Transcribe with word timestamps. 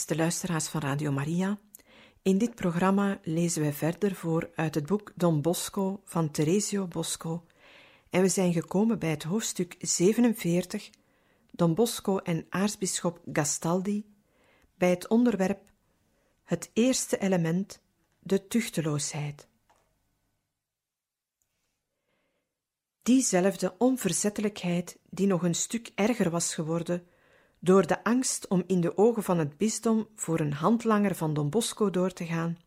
Beste 0.00 0.16
luisteraars 0.16 0.66
van 0.66 0.80
Radio 0.80 1.12
Maria, 1.12 1.58
in 2.22 2.38
dit 2.38 2.54
programma 2.54 3.20
lezen 3.22 3.62
we 3.62 3.72
verder 3.72 4.14
voor 4.14 4.50
uit 4.54 4.74
het 4.74 4.86
boek 4.86 5.12
Don 5.14 5.42
Bosco 5.42 6.00
van 6.04 6.30
Teresio 6.30 6.86
Bosco 6.86 7.46
en 8.10 8.22
we 8.22 8.28
zijn 8.28 8.52
gekomen 8.52 8.98
bij 8.98 9.10
het 9.10 9.22
hoofdstuk 9.22 9.76
47, 9.78 10.90
Don 11.50 11.74
Bosco 11.74 12.18
en 12.18 12.46
aartsbisschop 12.48 13.20
Gastaldi, 13.32 14.04
bij 14.74 14.90
het 14.90 15.08
onderwerp 15.08 15.60
Het 16.44 16.70
eerste 16.72 17.18
element, 17.18 17.80
de 18.18 18.46
tuchteloosheid. 18.46 19.48
Diezelfde 23.02 23.74
onverzettelijkheid 23.78 24.98
die 25.10 25.26
nog 25.26 25.42
een 25.42 25.54
stuk 25.54 25.92
erger 25.94 26.30
was 26.30 26.54
geworden 26.54 27.09
door 27.60 27.86
de 27.86 28.04
angst 28.04 28.48
om 28.48 28.64
in 28.66 28.80
de 28.80 28.96
ogen 28.98 29.22
van 29.22 29.38
het 29.38 29.56
bisdom 29.56 30.08
voor 30.14 30.40
een 30.40 30.52
handlanger 30.52 31.14
van 31.14 31.34
Don 31.34 31.50
Bosco 31.50 31.90
door 31.90 32.12
te 32.12 32.26
gaan, 32.26 32.58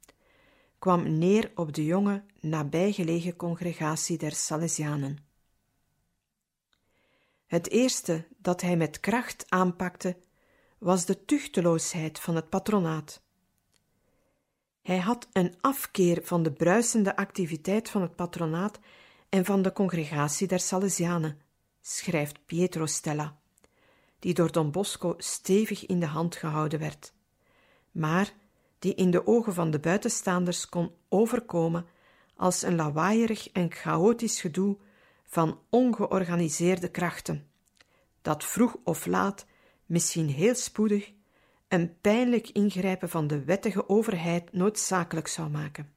kwam 0.80 1.18
neer 1.18 1.52
op 1.56 1.74
de 1.74 1.86
jonge, 1.86 2.24
nabijgelegen 2.40 3.36
congregatie 3.36 4.18
der 4.18 4.32
Salesianen. 4.32 5.18
Het 7.46 7.70
eerste 7.70 8.28
dat 8.38 8.62
hij 8.62 8.78
met 8.78 9.00
kracht 9.00 9.46
aanpakte, 9.50 10.18
was 10.78 11.06
de 11.06 11.26
tuchteloosheid 11.26 12.20
van 12.20 12.36
het 12.36 12.50
patronaat. 12.50 13.22
Hij 14.82 15.00
had 15.00 15.28
een 15.32 15.56
afkeer 15.62 16.20
van 16.24 16.44
de 16.44 16.52
bruisende 16.52 17.16
activiteit 17.16 17.90
van 17.90 18.02
het 18.02 18.16
patronaat 18.16 18.80
en 19.30 19.46
van 19.46 19.62
de 19.62 19.74
congregatie 19.74 20.48
der 20.48 20.60
Salesianen, 20.60 21.42
schrijft 21.82 22.46
Pietro 22.46 22.86
Stella 22.86 23.42
die 24.24 24.34
door 24.34 24.52
Don 24.52 24.72
Bosco 24.72 25.14
stevig 25.18 25.86
in 25.86 26.00
de 26.00 26.06
hand 26.06 26.36
gehouden 26.36 26.80
werd, 26.80 27.14
maar 27.92 28.34
die 28.80 28.96
in 28.96 29.12
de 29.12 29.28
ogen 29.28 29.54
van 29.54 29.72
de 29.72 29.80
buitenstaanders 29.80 30.70
kon 30.70 30.92
overkomen 31.10 31.86
als 32.36 32.62
een 32.62 32.76
lawaaierig 32.76 33.52
en 33.52 33.72
chaotisch 33.72 34.42
gedoe 34.42 34.78
van 35.26 35.60
ongeorganiseerde 35.70 36.90
krachten, 36.90 37.48
dat 38.22 38.44
vroeg 38.44 38.78
of 38.84 39.06
laat, 39.06 39.46
misschien 39.86 40.30
heel 40.30 40.56
spoedig, 40.56 41.12
een 41.68 42.00
pijnlijk 42.02 42.50
ingrijpen 42.50 43.10
van 43.10 43.28
de 43.28 43.44
wettige 43.44 43.90
overheid 43.90 44.54
noodzakelijk 44.54 45.28
zou 45.28 45.50
maken. 45.50 45.94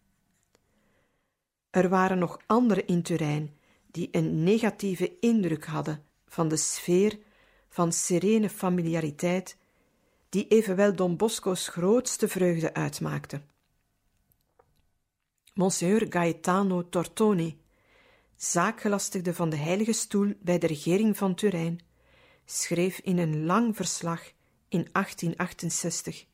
Er 1.71 1.89
waren 1.89 2.19
nog 2.19 2.39
andere 2.47 2.85
in 2.85 3.03
Turijn 3.03 3.57
die 3.91 4.09
een 4.11 4.43
negatieve 4.43 5.19
indruk 5.21 5.65
hadden 5.65 6.05
van 6.27 6.49
de 6.49 6.57
sfeer 6.57 7.19
van 7.77 7.93
serene 7.93 8.49
familiariteit, 8.49 9.57
die 10.29 10.49
evenwel 10.49 10.95
Don 10.97 11.17
Bosco's 11.17 11.69
grootste 11.69 12.29
vreugde 12.29 12.75
uitmaakte. 12.75 13.41
Monsieur 15.55 16.07
Gaetano 16.09 16.89
Tortoni, 16.89 17.61
zaakgelastigde 18.37 19.35
van 19.35 19.51
de 19.51 19.57
Heilige 19.57 19.93
Stoel 19.93 20.33
bij 20.41 20.59
de 20.59 20.67
regering 20.67 21.17
van 21.17 21.35
Turijn, 21.35 21.81
schreef 22.45 22.99
in 22.99 23.19
een 23.19 23.45
lang 23.45 23.77
verslag 23.77 24.23
in 24.69 24.89
1868: 24.93 26.27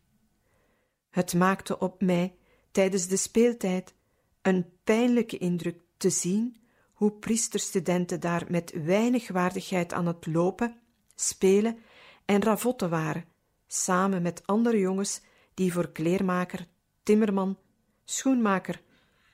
Het 1.11 1.35
maakte 1.35 1.79
op 1.79 2.01
mij 2.01 2.35
tijdens 2.71 3.07
de 3.07 3.17
speeltijd 3.17 3.95
een 4.43 4.67
pijnlijke 4.85 5.39
indruk 5.39 5.81
te 5.97 6.11
zien 6.11 6.57
hoe 6.93 7.13
priesterstudenten 7.13 8.21
daar 8.21 8.45
met 8.49 8.73
weinig 8.85 9.29
waardigheid 9.29 9.93
aan 9.93 10.07
het 10.07 10.27
lopen 10.27 10.82
spelen 11.15 11.79
en 12.25 12.43
ravotten 12.43 12.91
waren, 12.91 13.25
samen 13.67 14.23
met 14.23 14.47
andere 14.47 14.79
jongens 14.79 15.21
die 15.55 15.73
voor 15.73 15.93
kleermaker, 15.93 16.67
timmerman, 17.03 17.59
schoenmaker 18.05 18.83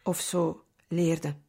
of 0.02 0.20
zo 0.20 0.64
leerden. 0.88 1.44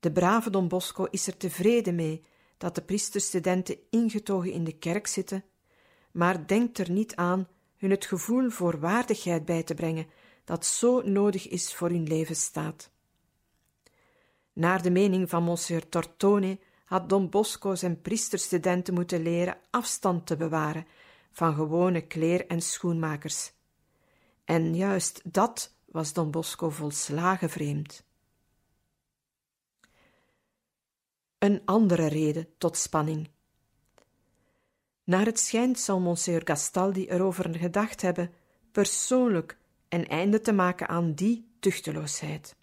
De 0.00 0.12
brave 0.12 0.50
Don 0.50 0.68
Bosco 0.68 1.04
is 1.04 1.26
er 1.26 1.36
tevreden 1.36 1.94
mee 1.94 2.24
dat 2.58 2.74
de 2.74 2.82
priesterstudenten 2.82 3.78
ingetogen 3.90 4.52
in 4.52 4.64
de 4.64 4.78
kerk 4.78 5.06
zitten, 5.06 5.44
maar 6.12 6.46
denkt 6.46 6.78
er 6.78 6.90
niet 6.90 7.16
aan 7.16 7.48
hun 7.76 7.90
het 7.90 8.06
gevoel 8.06 8.50
voor 8.50 8.80
waardigheid 8.80 9.44
bij 9.44 9.62
te 9.62 9.74
brengen 9.74 10.06
dat 10.44 10.66
zo 10.66 11.02
nodig 11.02 11.48
is 11.48 11.74
voor 11.74 11.88
hun 11.88 12.06
levensstaat. 12.06 12.90
Naar 14.52 14.82
de 14.82 14.90
mening 14.90 15.28
van 15.28 15.42
monsieur 15.42 15.88
Tortone 15.88 16.58
had 16.88 17.08
Don 17.08 17.28
Bosco 17.28 17.74
zijn 17.74 18.00
priesterstudenten 18.02 18.94
moeten 18.94 19.22
leren 19.22 19.56
afstand 19.70 20.26
te 20.26 20.36
bewaren 20.36 20.86
van 21.32 21.54
gewone 21.54 22.06
kleer- 22.06 22.46
en 22.46 22.60
schoenmakers. 22.60 23.52
En 24.44 24.74
juist 24.74 25.20
dat 25.32 25.74
was 25.84 26.12
Don 26.12 26.30
Bosco 26.30 26.70
volslagen 26.70 27.50
vreemd. 27.50 28.04
Een 31.38 31.62
andere 31.64 32.06
reden 32.06 32.48
tot 32.58 32.76
spanning. 32.76 33.30
Naar 35.04 35.24
het 35.24 35.38
schijnt 35.38 35.78
zal 35.78 36.00
Monsieur 36.00 36.40
Gastaldi 36.44 37.06
erover 37.06 37.58
gedacht 37.58 38.02
hebben 38.02 38.32
persoonlijk 38.72 39.58
een 39.88 40.06
einde 40.06 40.40
te 40.40 40.52
maken 40.52 40.88
aan 40.88 41.14
die 41.14 41.48
tuchteloosheid. 41.60 42.56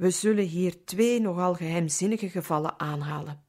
We 0.00 0.10
zullen 0.10 0.44
hier 0.44 0.84
twee 0.84 1.20
nogal 1.20 1.54
geheimzinnige 1.54 2.28
gevallen 2.28 2.78
aanhalen. 2.80 3.44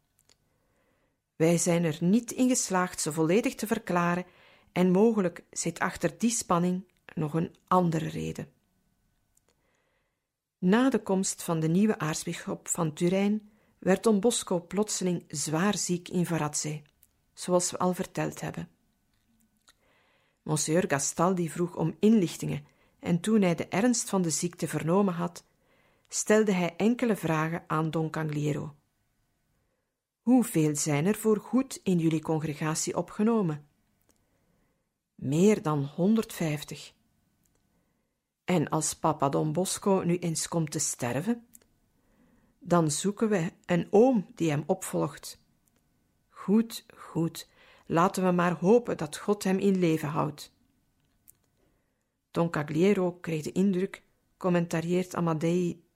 Wij 1.36 1.58
zijn 1.58 1.84
er 1.84 1.98
niet 2.00 2.32
in 2.32 2.50
geslaagd 2.50 3.02
ze 3.02 3.14
volledig 3.14 3.56
te 3.56 3.68
verklaren 3.68 4.26
en 4.72 4.92
mogelijk 4.92 5.44
zit 5.52 5.80
achter 5.80 6.18
die 6.18 6.30
spanning 6.30 6.88
nog 7.14 7.34
een 7.34 7.56
andere 7.68 8.10
reden. 8.10 8.52
Na 10.58 10.90
de 10.90 11.00
komst 11.00 11.44
van 11.44 11.60
de 11.60 11.68
nieuwe 11.68 12.00
aartsbisschop 12.00 12.68
van 12.68 12.94
Turijn 12.94 13.52
werd 13.80 14.04
Don 14.04 14.20
Bosco 14.20 14.62
plotseling 14.62 15.24
zwaar 15.28 15.78
ziek 15.78 16.10
in 16.10 16.26
Varazze, 16.26 16.82
zoals 17.34 17.72
we 17.72 17.78
al 17.78 17.94
verteld 17.94 18.42
hebben. 18.42 18.70
Monsieur 20.42 20.84
Gastaldi 20.88 21.50
vroeg 21.50 21.76
om 21.76 21.96
inlichtingen 22.00 22.66
en 23.00 23.20
toen 23.20 23.42
hij 23.42 23.56
de 23.56 23.68
ernst 23.68 24.10
van 24.10 24.22
de 24.22 24.30
ziekte 24.30 24.68
vernomen 24.68 25.14
had, 25.14 25.50
stelde 26.14 26.52
hij 26.52 26.76
enkele 26.76 27.16
vragen 27.16 27.64
aan 27.68 27.92
Don 27.92 28.10
Cangliero. 28.10 28.76
Hoeveel 30.20 30.76
zijn 30.76 31.06
er 31.06 31.16
voor 31.16 31.38
goed 31.38 31.80
in 31.84 31.98
jullie 31.98 32.22
congregatie 32.22 32.98
opgenomen? 32.98 33.68
Meer 35.16 35.62
dan 35.62 35.84
150. 35.84 36.94
En 38.44 38.70
als 38.70 38.94
papa 38.94 39.30
Don 39.30 39.54
Bosco 39.54 40.02
nu 40.06 40.18
eens 40.18 40.48
komt 40.48 40.72
te 40.72 40.80
sterven, 40.80 41.48
dan 42.60 42.92
zoeken 42.92 43.30
we 43.30 43.52
een 43.66 43.88
oom 43.90 44.32
die 44.36 44.50
hem 44.50 44.64
opvolgt. 44.66 45.42
Goed, 46.30 46.86
goed, 46.96 47.50
laten 47.86 48.24
we 48.24 48.32
maar 48.32 48.54
hopen 48.54 48.98
dat 48.98 49.18
God 49.18 49.44
hem 49.44 49.58
in 49.58 49.80
leven 49.80 50.10
houdt. 50.10 50.54
Don 52.32 52.50
Cagliero 52.50 53.12
kreeg 53.14 53.44
de 53.44 53.52
indruk, 53.52 54.04
commentarieert 54.38 55.16
Amadei 55.16 55.90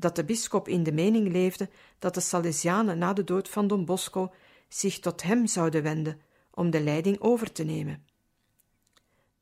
dat 0.00 0.16
de 0.16 0.24
bisschop 0.24 0.68
in 0.68 0.82
de 0.82 0.92
mening 0.92 1.32
leefde 1.32 1.68
dat 1.98 2.14
de 2.14 2.20
Salesianen 2.20 2.98
na 2.98 3.12
de 3.12 3.24
dood 3.24 3.48
van 3.48 3.66
Don 3.66 3.84
Bosco 3.84 4.32
zich 4.68 4.98
tot 4.98 5.22
hem 5.22 5.46
zouden 5.46 5.82
wenden 5.82 6.20
om 6.50 6.70
de 6.70 6.80
leiding 6.80 7.20
over 7.20 7.52
te 7.52 7.64
nemen. 7.64 8.04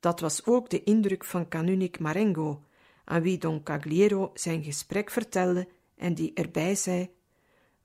Dat 0.01 0.21
was 0.21 0.45
ook 0.45 0.71
de 0.71 0.83
indruk 0.83 1.25
van 1.25 1.49
kanunik 1.49 1.99
Marengo, 1.99 2.63
aan 3.05 3.23
wie 3.23 3.39
Don 3.39 3.63
Cagliero 3.63 4.31
zijn 4.35 4.63
gesprek 4.63 5.11
vertelde 5.11 5.69
en 5.97 6.15
die 6.15 6.33
erbij 6.35 6.75
zei: 6.75 7.11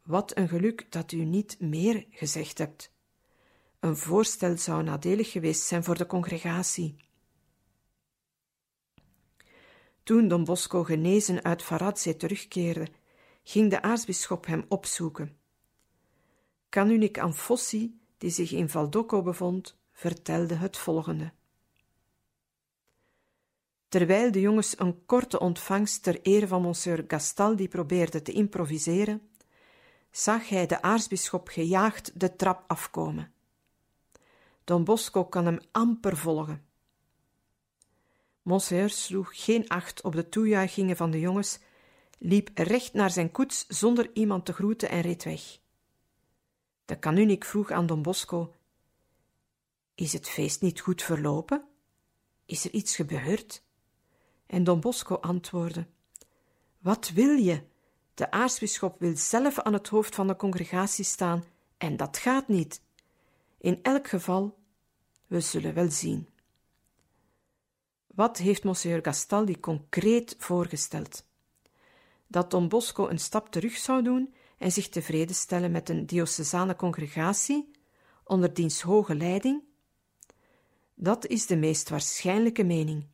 Wat 0.04 0.38
een 0.38 0.48
geluk 0.48 0.86
dat 0.90 1.12
u 1.12 1.24
niet 1.24 1.60
meer 1.60 2.06
gezegd 2.10 2.58
hebt. 2.58 2.92
Een 3.80 3.98
voorstel 3.98 4.58
zou 4.58 4.84
nadelig 4.84 5.32
geweest 5.32 5.62
zijn 5.62 5.84
voor 5.84 5.98
de 5.98 6.06
congregatie. 6.06 6.96
Toen 10.04 10.28
Don 10.28 10.44
Bosco 10.44 10.84
genezen 10.84 11.44
uit 11.44 11.64
Varadze 11.64 12.18
terugkeerde, 12.18 12.88
ging 13.44 13.70
de 13.70 13.82
aartsbisschop 13.82 14.46
hem 14.46 14.66
opzoeken. 14.68 15.38
Kanunik 16.70 17.18
Anfossi, 17.20 18.00
die 18.18 18.30
zich 18.30 18.52
in 18.52 18.70
Valdocco 18.70 19.22
bevond, 19.22 19.78
vertelde 19.92 20.56
het 20.56 20.78
volgende. 20.78 21.32
Terwijl 23.88 24.32
de 24.32 24.40
jongens 24.40 24.80
een 24.80 25.06
korte 25.06 25.40
ontvangst 25.40 26.04
ter 26.04 26.22
ere 26.22 26.48
van 26.48 26.62
monsieur 26.62 27.04
Gastaldi 27.08 27.68
probeerden 27.68 28.24
te 28.24 28.32
improviseren, 28.32 29.30
zag 30.12 30.50
hij 30.50 30.66
de 30.66 30.82
aartsbisschop 30.82 31.48
gejaagd 31.48 32.20
de 32.20 32.36
trap 32.36 32.64
afkomen. 32.68 33.34
Don 34.64 34.84
Bosco 34.84 35.26
kan 35.26 35.46
hem 35.46 35.60
amper 35.72 36.18
volgen. 36.18 36.73
Monsieur 38.44 38.90
sloeg 38.90 39.44
geen 39.44 39.68
acht 39.70 40.02
op 40.02 40.14
de 40.14 40.30
toejuichingen 40.30 40.96
van 40.96 41.12
de 41.12 41.20
jongens, 41.20 41.60
liep 42.18 42.50
recht 42.54 42.94
naar 42.94 43.12
zijn 43.12 43.32
koets 43.32 43.66
zonder 43.68 44.10
iemand 44.14 44.46
te 44.46 44.54
groeten 44.54 44.90
en 44.90 45.02
reed 45.02 45.24
weg. 45.24 45.60
De 46.86 47.00
kanunik 47.00 47.46
vroeg 47.46 47.72
aan 47.72 47.86
Don 47.86 48.02
Bosco: 48.02 48.54
Is 49.96 50.14
het 50.14 50.30
feest 50.30 50.62
niet 50.62 50.80
goed 50.80 51.02
verlopen? 51.02 51.68
Is 52.46 52.66
er 52.66 52.72
iets 52.72 52.96
gebeurd? 52.96 53.64
En 54.46 54.64
Don 54.64 54.80
Bosco 54.80 55.16
antwoordde: 55.16 55.88
Wat 56.80 57.10
wil 57.10 57.36
je? 57.36 57.64
De 58.14 58.32
aartsbisschop 58.32 59.00
wil 59.00 59.18
zelf 59.18 59.60
aan 59.60 59.74
het 59.74 59.88
hoofd 59.88 60.16
van 60.16 60.28
de 60.28 60.36
congregatie 60.36 61.06
staan 61.06 61.44
en 61.78 61.98
dat 61.98 62.18
gaat 62.18 62.48
niet. 62.48 62.82
In 63.58 63.80
elk 63.82 64.08
geval, 64.08 64.58
we 65.28 65.40
zullen 65.40 65.74
wel 65.74 65.92
zien. 65.92 66.28
Wat 68.14 68.38
heeft 68.38 68.64
monsieur 68.64 69.00
Gastaldi 69.04 69.60
concreet 69.60 70.36
voorgesteld? 70.38 71.26
Dat 72.28 72.52
Don 72.52 72.70
Bosco 72.70 73.08
een 73.08 73.20
stap 73.20 73.50
terug 73.50 73.78
zou 73.78 74.04
doen 74.04 74.34
en 74.58 74.72
zich 74.72 74.90
tevreden 74.90 75.36
stellen 75.36 75.72
met 75.72 75.90
een 75.90 76.06
diocesane 76.06 76.76
congregatie 76.76 77.72
onder 78.24 78.54
diens 78.54 78.82
hoge 78.82 79.16
leiding? 79.16 79.64
Dat 80.96 81.28
is 81.28 81.46
de 81.46 81.56
meest 81.56 81.90
waarschijnlijke 81.90 82.64
mening. 82.64 83.08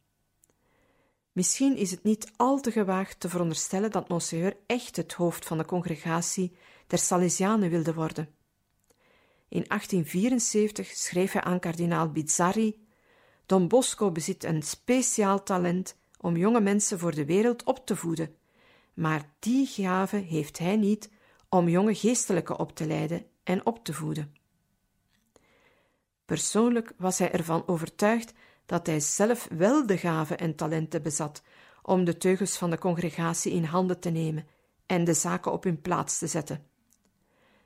Misschien 1.32 1.78
is 1.78 1.92
het 1.92 2.04
niet 2.04 2.32
al 2.36 2.60
te 2.60 2.72
gewaagd 2.72 3.20
te 3.20 3.30
veronderstellen 3.30 3.92
dat 3.92 4.10
Monseigneur 4.10 4.58
echt 4.66 4.96
het 4.96 5.14
hoofd 5.14 5.46
van 5.46 5.58
de 5.58 5.66
congregatie 5.66 6.56
der 6.88 7.00
Salesianen 7.00 7.70
wilde 7.70 7.94
worden. 7.94 8.30
In 9.50 9.64
1874 9.68 10.88
schreef 10.88 11.32
hij 11.32 11.42
aan 11.42 11.60
kardinaal 11.60 12.12
Bizzarri: 12.12 12.88
Don 13.50 13.68
Bosco 13.68 14.12
bezit 14.12 14.44
een 14.44 14.62
speciaal 14.62 15.44
talent 15.44 15.98
om 16.20 16.38
jonge 16.38 16.62
mensen 16.62 17.00
voor 17.00 17.16
de 17.16 17.26
wereld 17.26 17.64
op 17.64 17.86
te 17.86 17.96
voeden, 17.96 18.36
maar 18.94 19.34
die 19.40 19.66
gave 19.66 20.18
heeft 20.18 20.58
hij 20.58 20.76
niet 20.76 21.10
om 21.48 21.70
jonge 21.70 21.96
geestelijken 21.96 22.60
op 22.60 22.76
te 22.76 22.88
leiden 22.88 23.26
en 23.44 23.66
op 23.66 23.86
te 23.86 23.94
voeden. 23.94 24.34
Persoonlijk 26.26 26.94
was 26.98 27.18
hij 27.18 27.32
ervan 27.32 27.68
overtuigd 27.68 28.34
dat 28.66 28.88
hij 28.88 29.00
zelf 29.00 29.48
wel 29.52 29.86
de 29.86 29.98
gave 29.98 30.36
en 30.36 30.56
talenten 30.56 31.02
bezat 31.02 31.42
om 31.82 32.04
de 32.04 32.18
teugels 32.18 32.58
van 32.58 32.70
de 32.70 32.78
congregatie 32.78 33.52
in 33.52 33.64
handen 33.64 34.00
te 34.00 34.10
nemen 34.10 34.48
en 34.86 35.04
de 35.04 35.14
zaken 35.14 35.52
op 35.52 35.64
hun 35.64 35.82
plaats 35.82 36.18
te 36.18 36.28
zetten. 36.28 36.66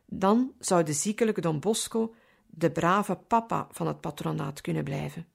Dan 0.06 0.54
zou 0.60 0.84
de 0.84 0.94
ziekelijke 0.94 1.42
Don 1.42 1.60
Bosco 1.60 2.16
de 2.48 2.72
brave 2.72 3.16
papa 3.16 3.68
van 3.72 3.88
het 3.88 4.02
patronaat 4.02 4.62
kunnen 4.62 4.84
blijven. 4.84 5.33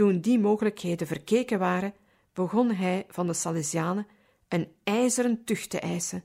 Toen 0.00 0.20
die 0.20 0.38
mogelijkheden 0.38 1.06
verkeken 1.06 1.58
waren, 1.58 1.94
begon 2.32 2.70
hij 2.70 3.04
van 3.08 3.26
de 3.26 3.32
Salesianen 3.32 4.06
een 4.48 4.72
ijzeren 4.84 5.44
tucht 5.44 5.70
te 5.70 5.80
eisen, 5.80 6.24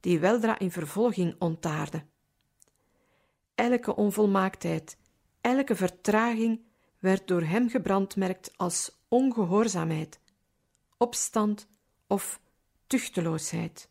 die 0.00 0.18
weldra 0.18 0.58
in 0.58 0.70
vervolging 0.70 1.34
ontaarde. 1.38 2.04
Elke 3.54 3.96
onvolmaaktheid, 3.96 4.96
elke 5.40 5.74
vertraging 5.74 6.60
werd 6.98 7.28
door 7.28 7.42
hem 7.42 7.68
gebrandmerkt 7.68 8.52
als 8.56 9.02
ongehoorzaamheid, 9.08 10.20
opstand 10.96 11.68
of 12.06 12.40
tuchteloosheid. 12.86 13.88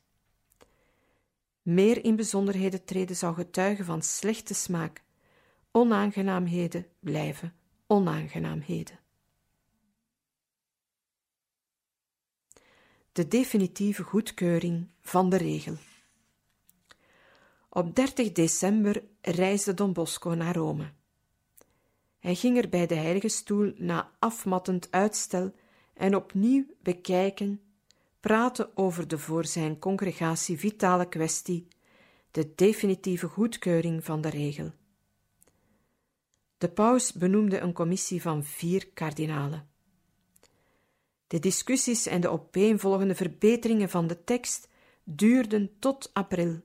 Meer 1.61 2.03
in 2.03 2.15
bijzonderheden 2.15 2.85
treden 2.85 3.15
zou 3.15 3.35
getuigen 3.35 3.85
van 3.85 4.01
slechte 4.01 4.53
smaak, 4.53 5.03
onaangenaamheden 5.71 6.85
blijven 6.99 7.53
onaangenaamheden. 7.87 8.99
De 13.13 13.27
definitieve 13.27 14.03
goedkeuring 14.03 14.87
van 15.01 15.29
de 15.29 15.37
regel. 15.37 15.75
Op 17.69 17.95
30 17.95 18.31
december 18.31 19.03
reisde 19.21 19.73
Don 19.73 19.93
Bosco 19.93 20.29
naar 20.29 20.55
Rome. 20.55 20.91
Hij 22.19 22.35
ging 22.35 22.57
er 22.57 22.69
bij 22.69 22.87
de 22.87 22.95
heilige 22.95 23.27
stoel 23.27 23.73
na 23.75 24.11
afmattend 24.19 24.91
uitstel 24.91 25.53
en 25.93 26.15
opnieuw 26.15 26.65
bekijken, 26.81 27.61
praten 28.19 28.77
over 28.77 29.07
de 29.07 29.17
voor 29.17 29.45
zijn 29.45 29.79
congregatie 29.79 30.59
vitale 30.59 31.07
kwestie, 31.09 31.67
de 32.31 32.55
definitieve 32.55 33.27
goedkeuring 33.27 34.03
van 34.05 34.21
de 34.21 34.29
regel. 34.29 34.71
De 36.57 36.69
paus 36.69 37.13
benoemde 37.13 37.59
een 37.59 37.73
commissie 37.73 38.21
van 38.21 38.43
vier 38.43 38.87
kardinalen. 38.87 39.70
De 41.31 41.39
discussies 41.39 42.07
en 42.07 42.21
de 42.21 42.29
opeenvolgende 42.29 43.15
verbeteringen 43.15 43.89
van 43.89 44.07
de 44.07 44.23
tekst 44.23 44.67
duurden 45.03 45.79
tot 45.79 46.09
april. 46.13 46.61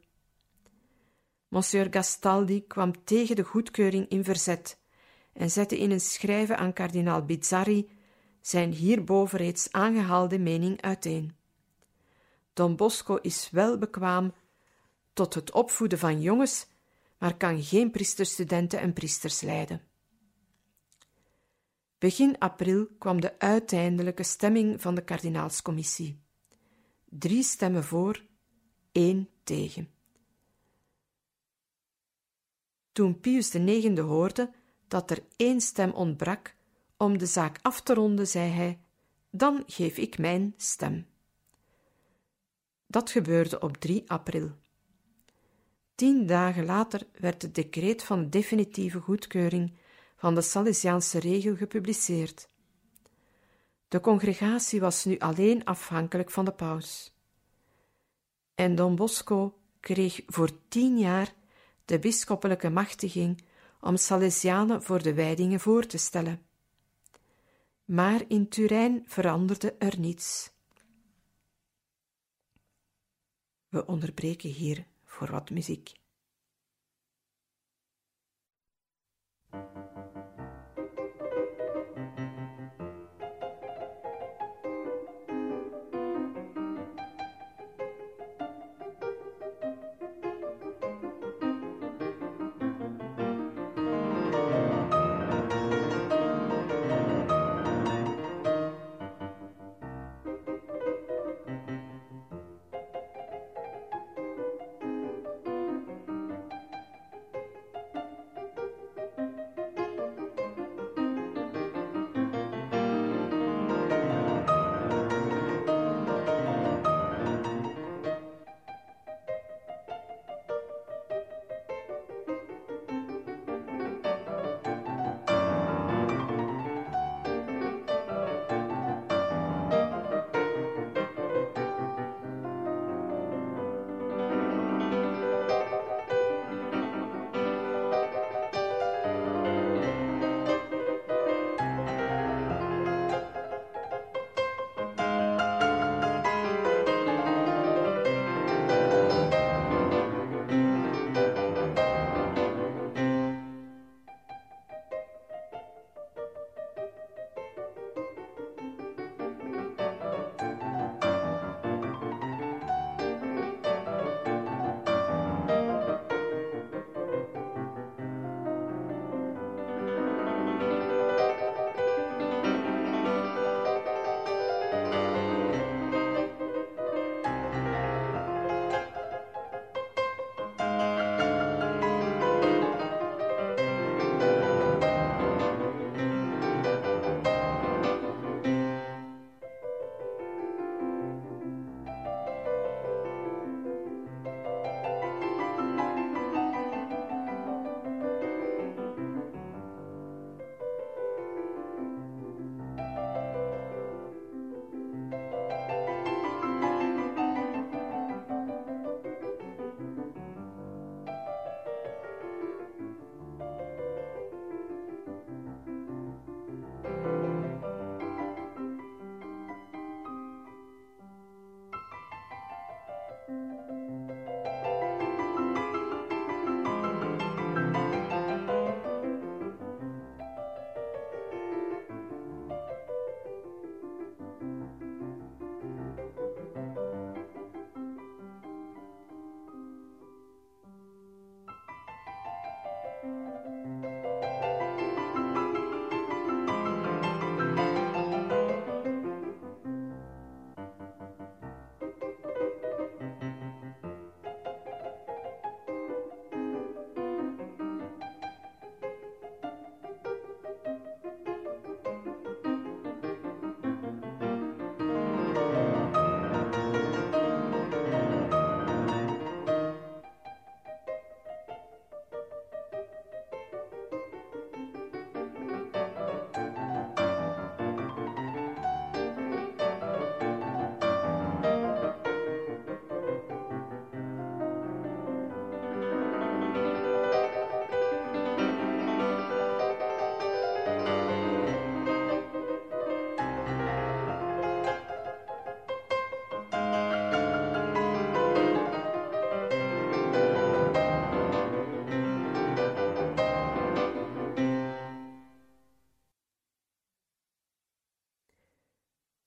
Monsieur 1.49 1.87
Gastaldi 1.91 2.67
kwam 2.67 3.05
tegen 3.05 3.37
de 3.37 3.43
goedkeuring 3.43 4.09
in 4.09 4.25
verzet 4.25 4.79
en 5.33 5.51
zette 5.51 5.79
in 5.79 5.91
een 5.91 6.01
schrijven 6.01 6.59
aan 6.59 6.73
kardinaal 6.73 7.25
Bizzarri 7.25 7.91
zijn 8.41 8.73
hierboven 8.73 9.39
reeds 9.39 9.73
aangehaalde 9.73 10.39
mening 10.39 10.83
uiteen. 10.83 11.37
Don 12.53 12.77
Bosco 12.77 13.17
is 13.17 13.51
wel 13.51 13.79
bekwaam 13.79 14.35
tot 15.13 15.35
het 15.35 15.53
opvoeden 15.53 15.99
van 15.99 16.21
jongens, 16.21 16.67
maar 17.19 17.37
kan 17.37 17.63
geen 17.63 17.91
priesterstudenten 17.91 18.81
en 18.81 18.93
priesters 18.93 19.41
leiden. 19.41 19.81
Begin 21.99 22.39
april 22.39 22.89
kwam 22.99 23.21
de 23.21 23.39
uiteindelijke 23.39 24.23
stemming 24.23 24.81
van 24.81 24.95
de 24.95 25.05
kardinaalscommissie. 25.05 26.21
Drie 27.05 27.43
stemmen 27.43 27.85
voor, 27.85 28.25
één 28.93 29.29
tegen. 29.45 29.91
Toen 32.93 33.21
Pius 33.21 33.55
IX 33.55 33.99
hoorde 33.99 34.51
dat 34.89 35.11
er 35.11 35.25
één 35.37 35.61
stem 35.61 35.91
ontbrak 35.91 36.55
om 36.97 37.19
de 37.19 37.27
zaak 37.27 37.59
af 37.63 37.83
te 37.83 37.95
ronden, 37.95 38.27
zei 38.27 38.51
hij: 38.51 38.81
Dan 39.31 39.63
geef 39.67 39.97
ik 39.97 40.19
mijn 40.19 40.55
stem. 40.57 41.07
Dat 42.87 43.11
gebeurde 43.11 43.61
op 43.61 43.77
3 43.77 44.11
april. 44.11 44.51
Tien 45.95 46.27
dagen 46.27 46.65
later 46.65 47.07
werd 47.19 47.43
het 47.43 47.55
decreet 47.55 48.03
van 48.03 48.31
definitieve 48.31 49.01
goedkeuring 49.01 49.73
van 50.17 50.35
de 50.35 50.41
Salesiaanse 50.41 51.19
regel 51.19 51.57
gepubliceerd. 51.57 52.49
De 53.89 54.01
congregatie 54.01 54.81
was 54.81 55.05
nu 55.05 55.19
alleen 55.19 55.65
afhankelijk 55.65 56.31
van 56.31 56.45
de 56.45 56.53
paus. 56.53 57.15
En 58.55 58.75
Don 58.75 58.97
Bosco 58.97 59.59
kreeg 59.81 60.23
voor 60.27 60.51
tien 60.69 60.99
jaar 60.99 61.35
de 61.85 61.99
bisschoppelijke 61.99 62.71
machtiging 62.71 63.45
om 63.81 63.97
Salesianen 63.97 64.83
voor 64.83 65.03
de 65.03 65.15
wijdingen 65.15 65.61
voor 65.61 65.87
te 65.87 65.99
stellen. 65.99 66.47
Maar 67.85 68.25
in 68.29 68.49
Turijn 68.49 69.03
veranderde 69.07 69.73
er 69.79 69.99
niets. 69.99 70.51
We 73.69 73.87
onderbreken 73.87 74.51
hier 74.51 74.87
voor 75.05 75.31
wat 75.31 75.51
muziek. 75.51 75.93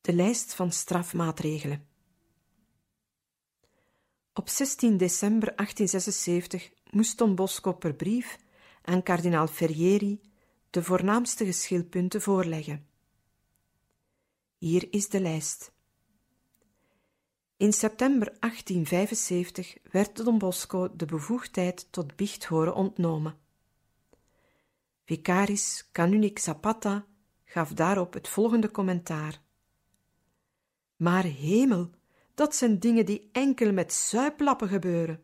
De 0.09 0.15
lijst 0.15 0.53
van 0.53 0.71
strafmaatregelen. 0.71 1.87
Op 4.33 4.49
16 4.49 4.97
december 4.97 5.55
1876 5.55 6.69
moest 6.91 7.17
Don 7.17 7.35
Bosco 7.35 7.73
per 7.73 7.93
brief 7.93 8.37
aan 8.81 9.03
kardinaal 9.03 9.47
Ferrieri 9.47 10.21
de 10.69 10.83
voornaamste 10.83 11.45
geschilpunten 11.45 12.21
voorleggen. 12.21 12.87
Hier 14.57 14.93
is 14.93 15.09
de 15.09 15.21
lijst. 15.21 15.71
In 17.57 17.73
september 17.73 18.25
1875 18.39 19.77
werd 19.91 20.25
Don 20.25 20.37
Bosco 20.37 20.95
de 20.95 21.05
bevoegdheid 21.05 21.87
tot 21.91 22.15
biechthoren 22.15 22.73
ontnomen. 22.73 23.37
Vicaris 25.05 25.89
Canunic 25.91 26.39
Zapata 26.39 27.05
gaf 27.43 27.73
daarop 27.73 28.13
het 28.13 28.27
volgende 28.27 28.71
commentaar. 28.71 29.47
Maar 30.99 31.23
hemel, 31.23 31.89
dat 32.33 32.55
zijn 32.55 32.79
dingen 32.79 33.05
die 33.05 33.29
enkel 33.31 33.73
met 33.73 33.93
zuiplappen 33.93 34.67
gebeuren. 34.67 35.23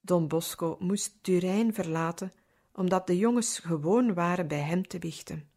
Don 0.00 0.28
Bosco 0.28 0.76
moest 0.78 1.18
Turijn 1.22 1.74
verlaten, 1.74 2.32
omdat 2.72 3.06
de 3.06 3.18
jongens 3.18 3.58
gewoon 3.58 4.14
waren 4.14 4.48
bij 4.48 4.60
hem 4.60 4.86
te 4.86 4.98
bichten. 4.98 5.50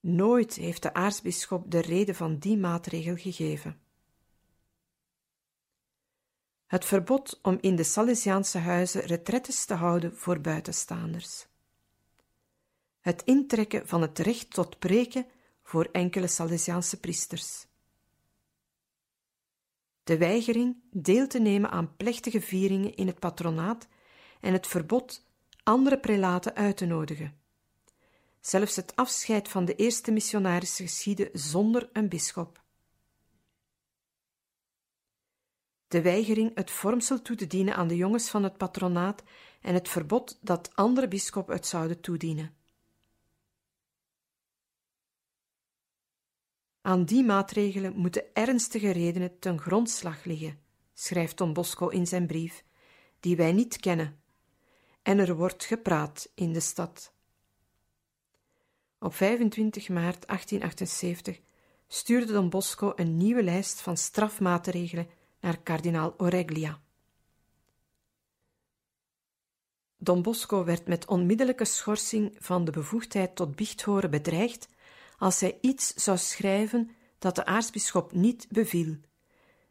Nooit 0.00 0.54
heeft 0.54 0.82
de 0.82 0.94
aartsbisschop 0.94 1.70
de 1.70 1.80
reden 1.80 2.14
van 2.14 2.38
die 2.38 2.56
maatregel 2.56 3.16
gegeven. 3.16 3.80
Het 6.66 6.84
verbod 6.84 7.38
om 7.42 7.58
in 7.60 7.76
de 7.76 7.84
Salesiaanse 7.84 8.58
huizen 8.58 9.00
retretes 9.00 9.64
te 9.64 9.74
houden 9.74 10.16
voor 10.16 10.40
buitenstaanders. 10.40 11.46
Het 13.00 13.22
intrekken 13.24 13.88
van 13.88 14.02
het 14.02 14.18
recht 14.18 14.50
tot 14.50 14.78
preken 14.78 15.26
voor 15.68 15.88
enkele 15.92 16.26
Salesiaanse 16.26 17.00
priesters. 17.00 17.66
De 20.04 20.18
weigering 20.18 20.76
deel 20.90 21.26
te 21.26 21.38
nemen 21.38 21.70
aan 21.70 21.96
plechtige 21.96 22.40
vieringen 22.40 22.94
in 22.94 23.06
het 23.06 23.18
patronaat 23.18 23.88
en 24.40 24.52
het 24.52 24.66
verbod 24.66 25.26
andere 25.62 25.98
prelaten 25.98 26.54
uit 26.54 26.76
te 26.76 26.86
nodigen. 26.86 27.40
Zelfs 28.40 28.76
het 28.76 28.96
afscheid 28.96 29.48
van 29.48 29.64
de 29.64 29.74
eerste 29.74 30.10
missionarissen 30.10 30.86
geschiedde 30.86 31.30
zonder 31.32 31.88
een 31.92 32.08
bisschop. 32.08 32.62
De 35.88 36.02
weigering 36.02 36.54
het 36.54 36.70
vormsel 36.70 37.22
toe 37.22 37.36
te 37.36 37.46
dienen 37.46 37.74
aan 37.74 37.88
de 37.88 37.96
jongens 37.96 38.30
van 38.30 38.42
het 38.42 38.56
patronaat 38.56 39.22
en 39.60 39.74
het 39.74 39.88
verbod 39.88 40.38
dat 40.40 40.70
andere 40.74 41.08
bisschop 41.08 41.48
het 41.48 41.66
zouden 41.66 42.00
toedienen. 42.00 42.57
Aan 46.88 47.04
die 47.04 47.24
maatregelen 47.24 47.96
moeten 47.96 48.24
ernstige 48.32 48.90
redenen 48.90 49.38
ten 49.38 49.60
grondslag 49.60 50.24
liggen, 50.24 50.60
schrijft 50.94 51.38
Don 51.38 51.52
Bosco 51.52 51.88
in 51.88 52.06
zijn 52.06 52.26
brief, 52.26 52.64
die 53.20 53.36
wij 53.36 53.52
niet 53.52 53.76
kennen. 53.76 54.20
En 55.02 55.18
er 55.18 55.36
wordt 55.36 55.64
gepraat 55.64 56.30
in 56.34 56.52
de 56.52 56.60
stad. 56.60 57.12
Op 58.98 59.14
25 59.14 59.88
maart 59.88 60.26
1878 60.26 61.40
stuurde 61.88 62.32
Don 62.32 62.50
Bosco 62.50 62.92
een 62.96 63.16
nieuwe 63.16 63.42
lijst 63.42 63.80
van 63.80 63.96
strafmaatregelen 63.96 65.08
naar 65.40 65.58
kardinaal 65.58 66.14
Oreglia. 66.16 66.80
Don 69.96 70.22
Bosco 70.22 70.64
werd 70.64 70.86
met 70.86 71.06
onmiddellijke 71.06 71.64
schorsing 71.64 72.36
van 72.38 72.64
de 72.64 72.70
bevoegdheid 72.70 73.36
tot 73.36 73.56
biechthoren 73.56 74.10
bedreigd 74.10 74.68
als 75.18 75.40
hij 75.40 75.58
iets 75.60 75.94
zou 75.94 76.18
schrijven 76.18 76.90
dat 77.18 77.34
de 77.34 77.44
aartsbisschop 77.44 78.12
niet 78.12 78.46
beviel, 78.48 78.96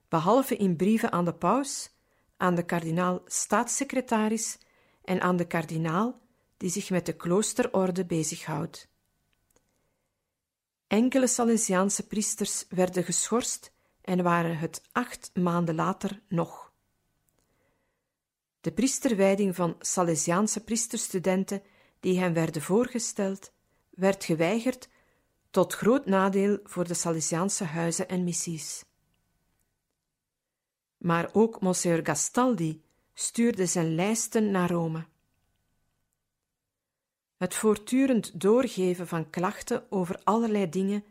behalve 0.08 0.56
in 0.56 0.76
brieven 0.76 1.12
aan 1.12 1.26
de 1.26 1.34
paus, 1.34 1.90
aan 2.38 2.56
de 2.56 2.66
kardinaal 2.66 3.22
staatssecretaris 3.26 4.58
en 5.04 5.22
aan 5.22 5.36
de 5.36 5.48
kardinaal 5.48 6.20
die 6.58 6.70
zich 6.70 6.90
met 6.90 7.06
de 7.06 7.14
kloosterorde 7.14 8.06
bezighoudt. 8.06 8.90
Enkele 10.88 11.28
Salesiaanse 11.28 12.08
priesters 12.08 12.66
werden 12.70 13.04
geschorst 13.04 13.72
en 14.02 14.24
waren 14.24 14.58
het 14.58 14.82
acht 14.92 15.32
maanden 15.34 15.76
later 15.76 16.22
nog. 16.28 16.74
De 18.62 18.72
priesterwijding 18.72 19.56
van 19.56 19.76
Salesiaanse 19.80 20.64
priesterstudenten 20.64 21.64
die 22.00 22.20
hem 22.20 22.34
werden 22.34 22.62
voorgesteld, 22.62 23.52
werd 23.90 24.24
geweigerd 24.24 24.90
tot 25.58 25.74
groot 25.74 26.06
nadeel 26.06 26.60
voor 26.64 26.88
de 26.88 26.94
Salesiaanse 26.94 27.64
huizen 27.64 28.08
en 28.08 28.24
missies. 28.24 28.84
Maar 30.98 31.30
ook 31.34 31.62
Monsieur 31.62 32.06
Gastaldi 32.06 32.82
stuurde 33.14 33.66
zijn 33.66 33.96
lijsten 33.96 34.52
naar 34.52 34.72
Rome. 34.72 35.06
Het 37.38 37.54
voortdurend 37.54 38.42
doorgeven 38.42 39.08
van 39.08 39.30
klachten 39.30 39.92
over 39.92 40.22
allerlei 40.24 40.70
dingen 40.70 41.04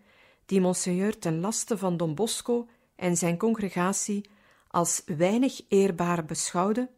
die 0.45 0.61
Monseigneur 0.61 1.19
ten 1.19 1.41
laste 1.41 1.79
van 1.79 1.97
Don 1.97 2.15
Bosco 2.15 2.69
en 2.97 3.17
zijn 3.17 3.39
congregatie 3.39 4.31
als 4.69 5.03
weinig 5.07 5.61
eerbaar 5.69 6.25
beschouwde, 6.25 6.91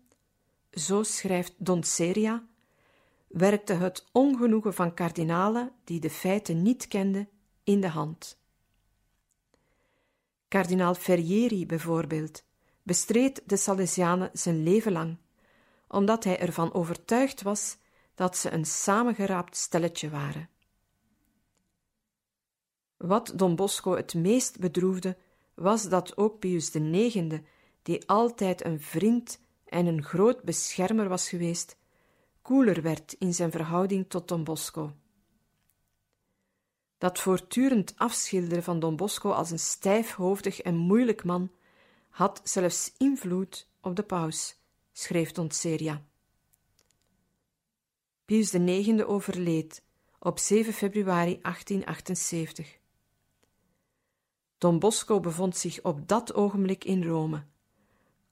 zo 0.70 1.02
schrijft 1.02 1.54
Don 1.56 1.82
Seria, 1.82 2.46
werkte 3.28 3.72
het 3.72 4.04
ongenoegen 4.12 4.74
van 4.74 4.94
kardinalen 4.94 5.72
die 5.84 6.00
de 6.00 6.10
feiten 6.10 6.62
niet 6.62 6.88
kenden 6.88 7.28
in 7.68 7.80
de 7.80 7.88
hand. 7.88 8.38
Kardinaal 10.48 10.94
Ferrieri 10.94 11.66
bijvoorbeeld 11.66 12.44
bestreed 12.82 13.42
de 13.46 13.56
Salesianen 13.56 14.30
zijn 14.32 14.62
leven 14.62 14.92
lang, 14.92 15.18
omdat 15.88 16.24
hij 16.24 16.38
ervan 16.38 16.72
overtuigd 16.72 17.42
was 17.42 17.76
dat 18.14 18.36
ze 18.36 18.50
een 18.50 18.64
samengeraapt 18.64 19.56
stelletje 19.56 20.10
waren. 20.10 20.48
Wat 22.96 23.32
Don 23.34 23.56
Bosco 23.56 23.96
het 23.96 24.14
meest 24.14 24.58
bedroefde, 24.58 25.16
was 25.54 25.88
dat 25.88 26.16
ook 26.16 26.38
Pius 26.38 26.70
IX, 26.70 27.38
die 27.82 28.08
altijd 28.08 28.64
een 28.64 28.80
vriend 28.80 29.40
en 29.64 29.86
een 29.86 30.02
groot 30.02 30.42
beschermer 30.42 31.08
was 31.08 31.28
geweest, 31.28 31.76
koeler 32.42 32.82
werd 32.82 33.12
in 33.12 33.34
zijn 33.34 33.50
verhouding 33.50 34.08
tot 34.08 34.28
Don 34.28 34.44
Bosco. 34.44 34.92
Dat 36.98 37.18
voortdurend 37.18 37.92
afschilderen 37.96 38.62
van 38.62 38.80
Don 38.80 38.96
Bosco 38.96 39.30
als 39.30 39.50
een 39.50 39.58
stijfhoofdig 39.58 40.60
en 40.60 40.76
moeilijk 40.76 41.24
man 41.24 41.50
had 42.08 42.40
zelfs 42.44 42.92
invloed 42.96 43.68
op 43.80 43.96
de 43.96 44.02
paus, 44.02 44.60
schreef 44.92 45.32
Don 45.32 45.50
Seria. 45.50 46.02
Pius 48.24 48.54
IX 48.54 49.02
overleed 49.02 49.82
op 50.18 50.38
7 50.38 50.72
februari 50.72 51.38
1878. 51.42 52.78
Don 54.58 54.78
Bosco 54.78 55.20
bevond 55.20 55.56
zich 55.56 55.82
op 55.82 56.08
dat 56.08 56.34
ogenblik 56.34 56.84
in 56.84 57.04
Rome, 57.04 57.44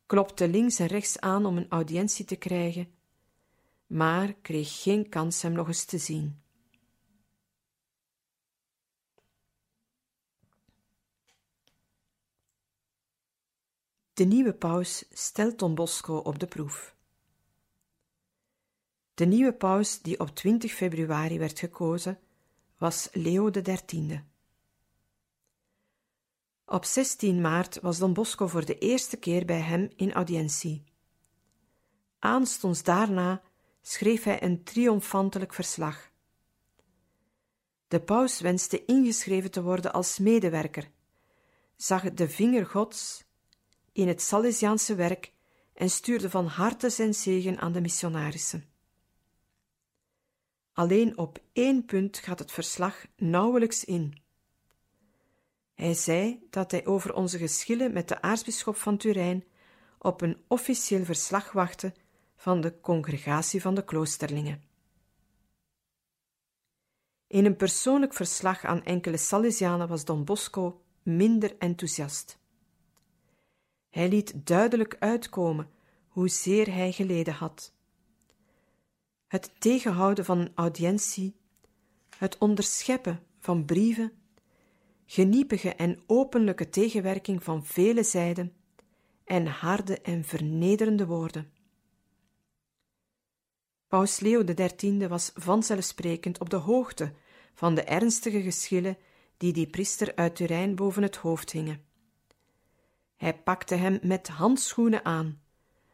klopte 0.07 0.49
links 0.49 0.79
en 0.79 0.87
rechts 0.87 1.21
aan 1.21 1.47
om 1.47 1.57
een 1.57 1.69
audiëntie 1.69 2.25
te 2.25 2.37
krijgen, 2.37 2.91
maar 3.87 4.33
kreeg 4.33 4.83
geen 4.83 5.09
kans 5.09 5.43
hem 5.43 5.53
nog 5.53 5.67
eens 5.67 5.85
te 5.85 5.99
zien. 5.99 6.41
De 14.17 14.25
nieuwe 14.25 14.55
paus 14.55 15.05
stelt 15.13 15.59
Don 15.59 15.75
Bosco 15.75 16.17
op 16.17 16.39
de 16.39 16.47
proef. 16.47 16.95
De 19.15 19.25
nieuwe 19.25 19.53
paus 19.53 20.03
die 20.03 20.21
op 20.21 20.35
20 20.35 20.73
februari 20.73 21.39
werd 21.39 21.59
gekozen, 21.59 22.19
was 22.79 23.09
Leo 23.13 23.51
XIII. 23.51 24.25
Op 26.65 26.85
16 26.85 27.41
maart 27.41 27.81
was 27.81 27.99
Don 27.99 28.13
Bosco 28.13 28.47
voor 28.47 28.65
de 28.65 28.79
eerste 28.79 29.17
keer 29.17 29.45
bij 29.45 29.61
hem 29.61 29.91
in 29.97 30.13
audiëntie. 30.13 30.85
Aanstonds 32.19 32.83
daarna 32.83 33.43
schreef 33.83 34.23
hij 34.23 34.43
een 34.43 34.65
triomfantelijk 34.65 35.55
verslag. 35.55 36.11
De 37.89 38.01
paus 38.01 38.41
wenste 38.41 38.85
ingeschreven 38.85 39.51
te 39.51 39.63
worden 39.63 39.93
als 39.93 40.19
medewerker, 40.19 40.91
zag 41.77 42.13
de 42.13 42.29
vinger 42.29 42.67
Gods 42.67 43.26
in 43.97 44.09
het 44.09 44.23
Salesiaanse 44.23 44.95
werk 44.95 45.33
en 45.75 45.91
stuurde 45.91 46.31
van 46.31 46.47
harte 46.47 46.91
zijn 46.91 47.15
zegen 47.15 47.59
aan 47.59 47.73
de 47.73 47.81
missionarissen. 47.81 48.65
Alleen 50.73 51.19
op 51.19 51.39
één 51.53 51.85
punt 51.85 52.19
gaat 52.19 52.39
het 52.39 52.53
verslag 52.53 53.07
nauwelijks 53.17 53.85
in. 53.85 54.21
Hij 55.75 55.95
zei 55.95 56.47
dat 56.51 56.71
hij 56.71 56.87
over 56.87 57.15
onze 57.15 57.39
geschillen 57.39 57.93
met 57.93 58.09
de 58.09 58.23
aartsbisschop 58.23 58.77
van 58.77 58.97
Turijn 58.97 59.45
op 59.99 60.21
een 60.21 60.45
officieel 60.49 61.05
verslag 61.05 61.53
wachtte 61.53 61.95
van 62.37 62.61
de 62.61 62.81
congregatie 62.81 63.61
van 63.61 63.75
de 63.75 63.85
kloosterlingen. 63.85 64.63
In 67.27 67.45
een 67.45 67.57
persoonlijk 67.57 68.15
verslag 68.15 68.65
aan 68.65 68.85
enkele 68.85 69.17
Salesianen 69.17 69.89
was 69.89 70.05
Don 70.05 70.25
Bosco 70.25 70.83
minder 71.03 71.57
enthousiast. 71.59 72.39
Hij 73.97 74.09
liet 74.09 74.47
duidelijk 74.47 74.97
uitkomen 74.99 75.71
hoezeer 76.09 76.73
hij 76.73 76.93
geleden 76.93 77.35
had. 77.35 77.73
Het 79.27 79.51
tegenhouden 79.59 80.25
van 80.25 80.39
een 80.39 80.53
audiëntie, 80.55 81.37
het 82.19 82.39
onderscheppen 82.39 83.23
van 83.39 83.65
brieven, 83.65 84.13
geniepige 85.07 85.75
en 85.75 86.03
openlijke 86.07 86.69
tegenwerking 86.69 87.43
van 87.43 87.67
vele 87.67 88.03
zijden 88.03 88.53
en 89.25 89.47
harde 89.47 90.01
en 90.01 90.25
vernederende 90.25 91.07
woorden. 91.07 91.53
Paus 93.89 94.21
Leo 94.21 94.45
XIII 94.45 95.09
was 95.09 95.31
vanzelfsprekend 95.35 96.41
op 96.41 96.51
de 96.51 96.57
hoogte 96.57 97.13
van 97.55 97.75
de 97.75 97.83
ernstige 97.83 98.43
geschillen 98.43 98.99
die 99.37 99.53
die 99.53 99.71
priester 99.71 100.15
uit 100.15 100.37
Turijn 100.37 100.75
boven 100.75 101.03
het 101.03 101.17
hoofd 101.17 101.51
hingen. 101.51 101.86
Hij 103.17 103.39
pakte 103.39 103.75
hem 103.75 103.99
met 104.03 104.29
handschoenen 104.29 105.05
aan, 105.05 105.41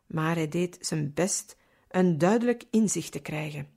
maar 0.07 0.35
hij 0.35 0.49
deed 0.49 0.79
zijn 0.81 1.13
best 1.15 1.57
een 1.89 2.19
duidelijk 2.19 2.65
inzicht 2.71 3.13
te 3.13 3.21
krijgen. 3.21 3.69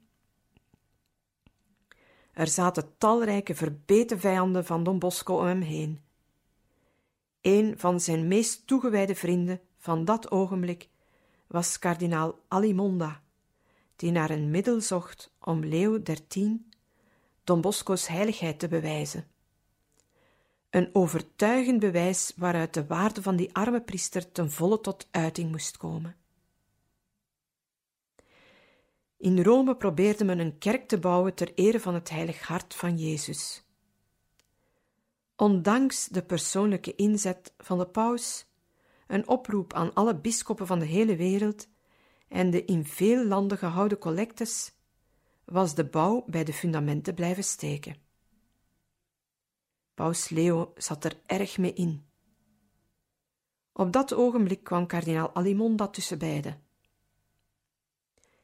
Er 2.34 2.47
zaten 2.47 2.97
talrijke 2.97 3.55
verbeten 3.55 4.19
vijanden 4.19 4.65
van 4.65 4.84
Don 4.84 4.99
Bosco 4.99 5.38
om 5.38 5.45
hem 5.45 5.62
heen. 5.62 6.01
Een 7.41 7.79
van 7.79 7.99
zijn 7.99 8.27
meest 8.27 8.67
toegewijde 8.67 9.15
vrienden 9.15 9.62
van 9.77 10.05
dat 10.05 10.31
ogenblik 10.31 10.89
was 11.47 11.79
kardinaal 11.79 12.39
Alimonda, 12.47 13.21
die 13.95 14.12
naar 14.12 14.29
een 14.29 14.49
middel 14.49 14.81
zocht 14.81 15.31
om 15.39 15.65
Leo 15.65 16.01
XIII 16.01 16.65
Don 17.43 17.62
Bosco's 17.62 18.08
heiligheid 18.08 18.60
te 18.60 18.67
bewijzen. 18.67 19.27
Een 20.75 20.89
overtuigend 20.93 21.79
bewijs 21.79 22.33
waaruit 22.35 22.73
de 22.73 22.85
waarde 22.85 23.21
van 23.21 23.35
die 23.35 23.55
arme 23.55 23.81
priester 23.81 24.31
ten 24.31 24.51
volle 24.51 24.81
tot 24.81 25.07
uiting 25.11 25.51
moest 25.51 25.77
komen. 25.77 26.15
In 29.17 29.43
Rome 29.43 29.75
probeerde 29.75 30.23
men 30.23 30.39
een 30.39 30.57
kerk 30.57 30.88
te 30.88 30.99
bouwen 30.99 31.33
ter 31.33 31.53
ere 31.53 31.79
van 31.79 31.93
het 31.93 32.09
heilig 32.09 32.41
hart 32.41 32.75
van 32.75 32.97
Jezus. 32.97 33.63
Ondanks 35.35 36.07
de 36.07 36.23
persoonlijke 36.23 36.95
inzet 36.95 37.53
van 37.57 37.77
de 37.77 37.88
paus, 37.88 38.45
een 39.07 39.27
oproep 39.27 39.73
aan 39.73 39.93
alle 39.93 40.15
bisschoppen 40.15 40.67
van 40.67 40.79
de 40.79 40.85
hele 40.85 41.15
wereld 41.15 41.67
en 42.27 42.49
de 42.49 42.65
in 42.65 42.85
veel 42.85 43.25
landen 43.25 43.57
gehouden 43.57 43.97
collectes, 43.97 44.73
was 45.45 45.75
de 45.75 45.85
bouw 45.85 46.23
bij 46.27 46.43
de 46.43 46.53
fundamenten 46.53 47.13
blijven 47.13 47.43
steken. 47.43 48.04
Paus 49.95 50.29
Leo 50.29 50.73
zat 50.77 51.03
er 51.03 51.19
erg 51.25 51.58
mee 51.58 51.73
in. 51.73 52.05
Op 53.71 53.91
dat 53.91 54.13
ogenblik 54.13 54.63
kwam 54.63 54.88
kardinaal 54.88 55.36
Alimonda 55.36 55.88
tussen 55.88 56.17
beiden. 56.17 56.62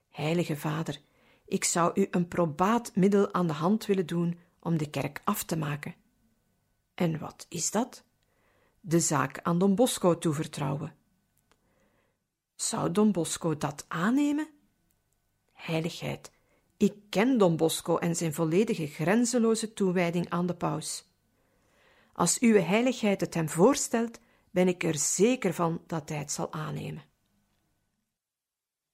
Heilige 0.10 0.58
Vader, 0.58 1.02
ik 1.46 1.64
zou 1.64 2.02
u 2.02 2.08
een 2.12 2.28
probaat 2.28 2.96
middel 2.96 3.34
aan 3.34 3.48
de 3.48 3.54
hand 3.54 3.86
willen 3.86 4.06
doen 4.06 4.40
om 4.60 4.78
de 4.78 4.90
kerk 4.90 5.22
af 5.24 5.44
te 5.44 5.58
maken. 5.58 5.96
En 6.94 7.20
wat 7.20 7.46
is 7.50 7.72
dat? 7.72 8.04
De 8.80 9.00
zaak 9.00 9.40
aan 9.42 9.60
Don 9.60 9.76
Bosco 9.76 10.18
toevertrouwen. 10.18 10.96
Zou 12.56 12.92
Don 12.92 13.12
Bosco 13.12 13.58
dat 13.58 13.86
aannemen? 13.88 14.50
Heiligheid, 15.52 16.32
ik 16.78 16.94
ken 17.10 17.38
Don 17.38 17.58
Bosco 17.58 17.98
en 17.98 18.16
zijn 18.16 18.34
volledige 18.34 18.88
grenzeloze 18.88 19.74
toewijding 19.74 20.30
aan 20.30 20.46
de 20.46 20.56
paus. 20.56 21.11
Als 22.22 22.40
uw 22.40 22.60
heiligheid 22.60 23.22
het 23.22 23.34
hem 23.34 23.50
voorstelt, 23.50 24.20
ben 24.52 24.68
ik 24.68 24.84
er 24.84 24.98
zeker 24.98 25.54
van 25.54 25.82
dat 25.88 26.10
hij 26.10 26.18
het 26.18 26.32
zal 26.32 26.54
aannemen. 26.54 27.04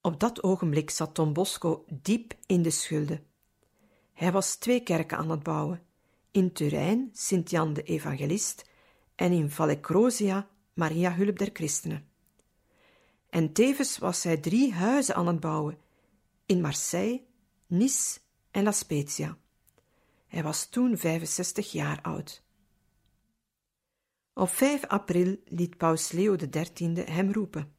Op 0.02 0.20
dat 0.20 0.44
ogenblik 0.44 0.90
zat 0.90 1.16
Don 1.16 1.34
Bosco 1.34 1.86
diep 1.90 2.34
in 2.46 2.62
de 2.62 2.70
schulden. 2.70 3.26
Hij 4.14 4.32
was 4.32 4.56
twee 4.56 4.84
kerken 4.84 5.18
aan 5.18 5.30
het 5.30 5.44
bouwen: 5.44 5.84
in 6.32 6.54
Turijn 6.54 7.10
Sint 7.14 7.50
Jan 7.50 7.74
de 7.74 7.84
Evangelist 7.84 8.70
en 9.16 9.32
in 9.32 9.52
Vallecrosia 9.52 10.48
Maria 10.74 11.14
Hulp 11.14 11.38
der 11.38 11.50
Christenen. 11.54 12.10
En 13.30 13.54
tevens 13.54 13.98
was 13.98 14.24
hij 14.24 14.38
drie 14.38 14.74
huizen 14.74 15.16
aan 15.16 15.28
het 15.28 15.40
bouwen: 15.40 15.78
in 16.46 16.62
Marseille, 16.62 17.24
Nice 17.66 18.20
en 18.52 18.64
La 18.64 18.72
Spezia. 18.72 19.38
Hij 20.28 20.44
was 20.44 20.66
toen 20.66 20.98
65 20.98 21.72
jaar 21.72 22.02
oud. 22.02 22.46
Op 24.38 24.50
5 24.50 24.86
april 24.86 25.38
liet 25.46 25.78
paus 25.78 26.12
Leo 26.12 26.36
XIII 26.36 27.04
hem 27.06 27.32
roepen. 27.32 27.76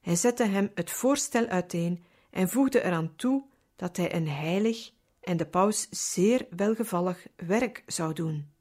Hij 0.00 0.16
zette 0.16 0.44
hem 0.44 0.70
het 0.74 0.90
voorstel 0.90 1.46
uiteen 1.46 2.04
en 2.30 2.48
voegde 2.48 2.82
eraan 2.82 3.16
toe 3.16 3.44
dat 3.76 3.96
hij 3.96 4.14
een 4.14 4.28
heilig 4.28 4.90
en 5.20 5.36
de 5.36 5.46
paus 5.46 5.86
zeer 5.90 6.46
welgevallig 6.50 7.26
werk 7.36 7.82
zou 7.86 8.12
doen, 8.12 8.52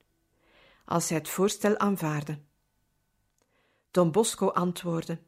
als 0.86 1.10
hij 1.10 1.18
het 1.18 1.30
voorstel 1.30 1.78
aanvaarde. 1.78 2.40
Don 3.92 4.12
Bosco 4.12 4.48
antwoordde: 4.48 5.20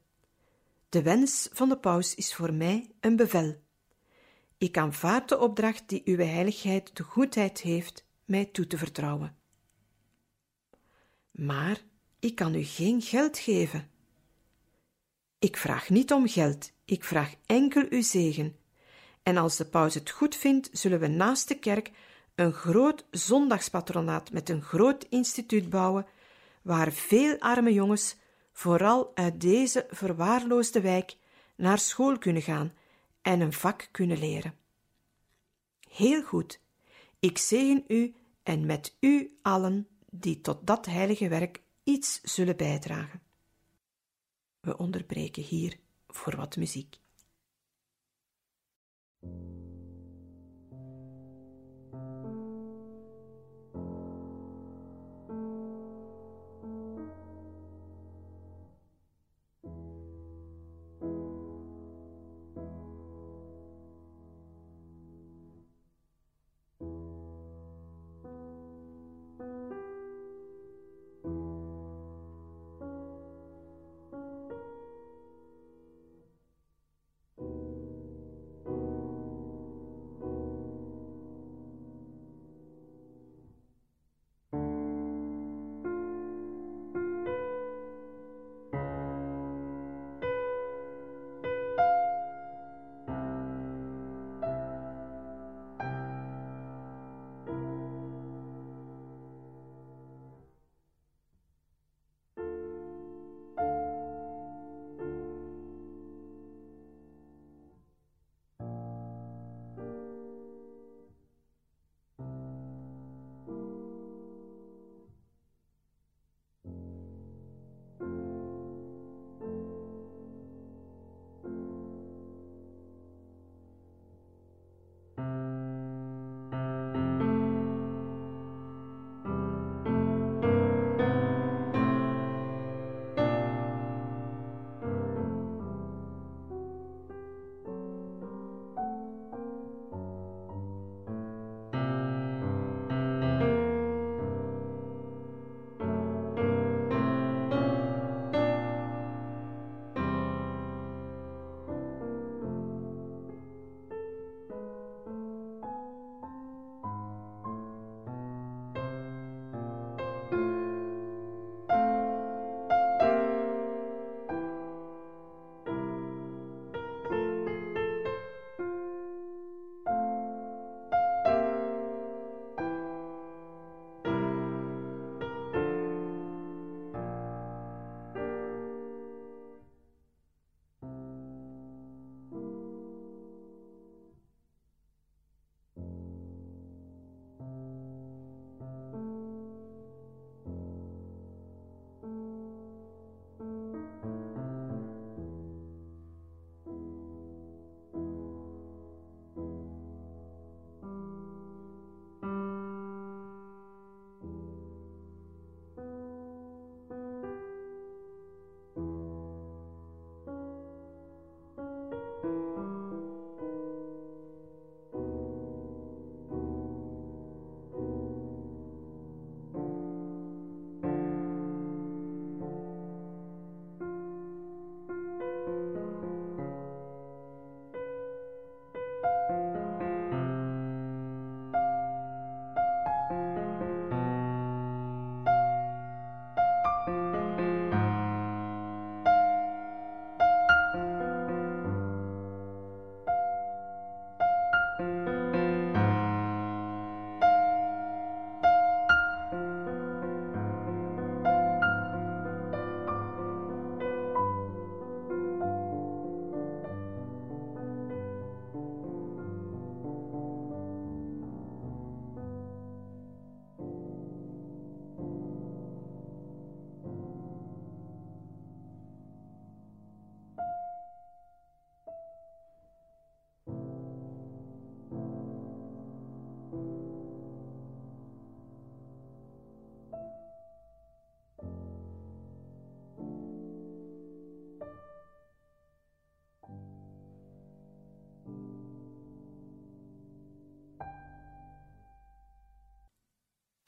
De 0.90 1.02
wens 1.02 1.50
van 1.52 1.70
de 1.70 1.78
paus 1.78 2.16
is 2.16 2.36
voor 2.36 2.54
mij 2.54 2.92
een 3.00 3.16
bevel. 3.16 3.62
Ik 4.58 4.78
aanvaard 4.78 5.30
de 5.30 5.40
opdracht 5.40 5.90
die 5.90 6.02
uw 6.06 6.18
heiligheid 6.18 6.96
de 6.96 7.04
goedheid 7.04 7.62
heeft 7.62 8.06
mij 8.26 8.46
toe 8.46 8.68
te 8.68 8.78
vertrouwen. 8.78 9.37
Maar 11.38 11.82
ik 12.19 12.36
kan 12.36 12.56
u 12.56 12.63
geen 12.63 13.02
geld 13.02 13.38
geven. 13.38 13.89
Ik 15.39 15.58
vraag 15.58 15.89
niet 15.89 16.12
om 16.12 16.28
geld, 16.28 16.71
ik 16.86 17.04
vraag 17.04 17.34
enkel 17.45 17.86
uw 17.89 18.02
zegen. 18.02 18.56
En 19.23 19.38
als 19.38 19.58
de 19.58 19.65
paus 19.65 19.93
het 19.93 20.10
goed 20.10 20.36
vindt, 20.36 20.69
zullen 20.71 21.00
we 21.00 21.08
naast 21.08 21.47
de 21.47 21.60
kerk 21.60 21.91
een 22.36 22.54
groot 22.54 23.06
zondagspatronaat 23.12 24.32
met 24.32 24.50
een 24.50 24.62
groot 24.62 25.06
instituut 25.10 25.69
bouwen, 25.69 26.06
waar 26.62 26.91
veel 26.91 27.39
arme 27.39 27.73
jongens, 27.73 28.15
vooral 28.54 29.12
uit 29.15 29.41
deze 29.41 29.86
verwaarloosde 29.89 30.82
wijk, 30.82 31.15
naar 31.56 31.80
school 31.80 32.17
kunnen 32.17 32.41
gaan 32.41 32.73
en 33.21 33.41
een 33.41 33.54
vak 33.54 33.88
kunnen 33.91 34.19
leren. 34.19 34.56
Heel 35.89 36.23
goed, 36.23 36.60
ik 37.19 37.38
zegen 37.38 37.84
u 37.88 38.13
en 38.43 38.65
met 38.65 38.95
u 39.00 39.38
allen 39.41 39.88
die 40.12 40.41
tot 40.41 40.67
dat 40.67 40.86
heilige 40.86 41.28
werk 41.28 41.62
iets 41.84 42.22
zullen 42.22 42.58
bijdragen. 42.58 43.22
We 44.60 44.78
onderbreken 44.78 45.43
hier 45.43 45.80
voor 46.08 46.36
wat 46.36 46.56
muziek. 46.56 47.00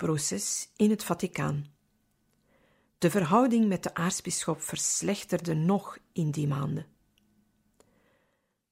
Proces 0.05 0.69
in 0.75 0.89
het 0.89 1.03
Vaticaan. 1.03 1.65
De 2.97 3.09
verhouding 3.09 3.67
met 3.67 3.83
de 3.83 3.93
aartsbisschop 3.93 4.61
verslechterde 4.61 5.53
nog 5.53 5.97
in 6.13 6.31
die 6.31 6.47
maanden. 6.47 6.85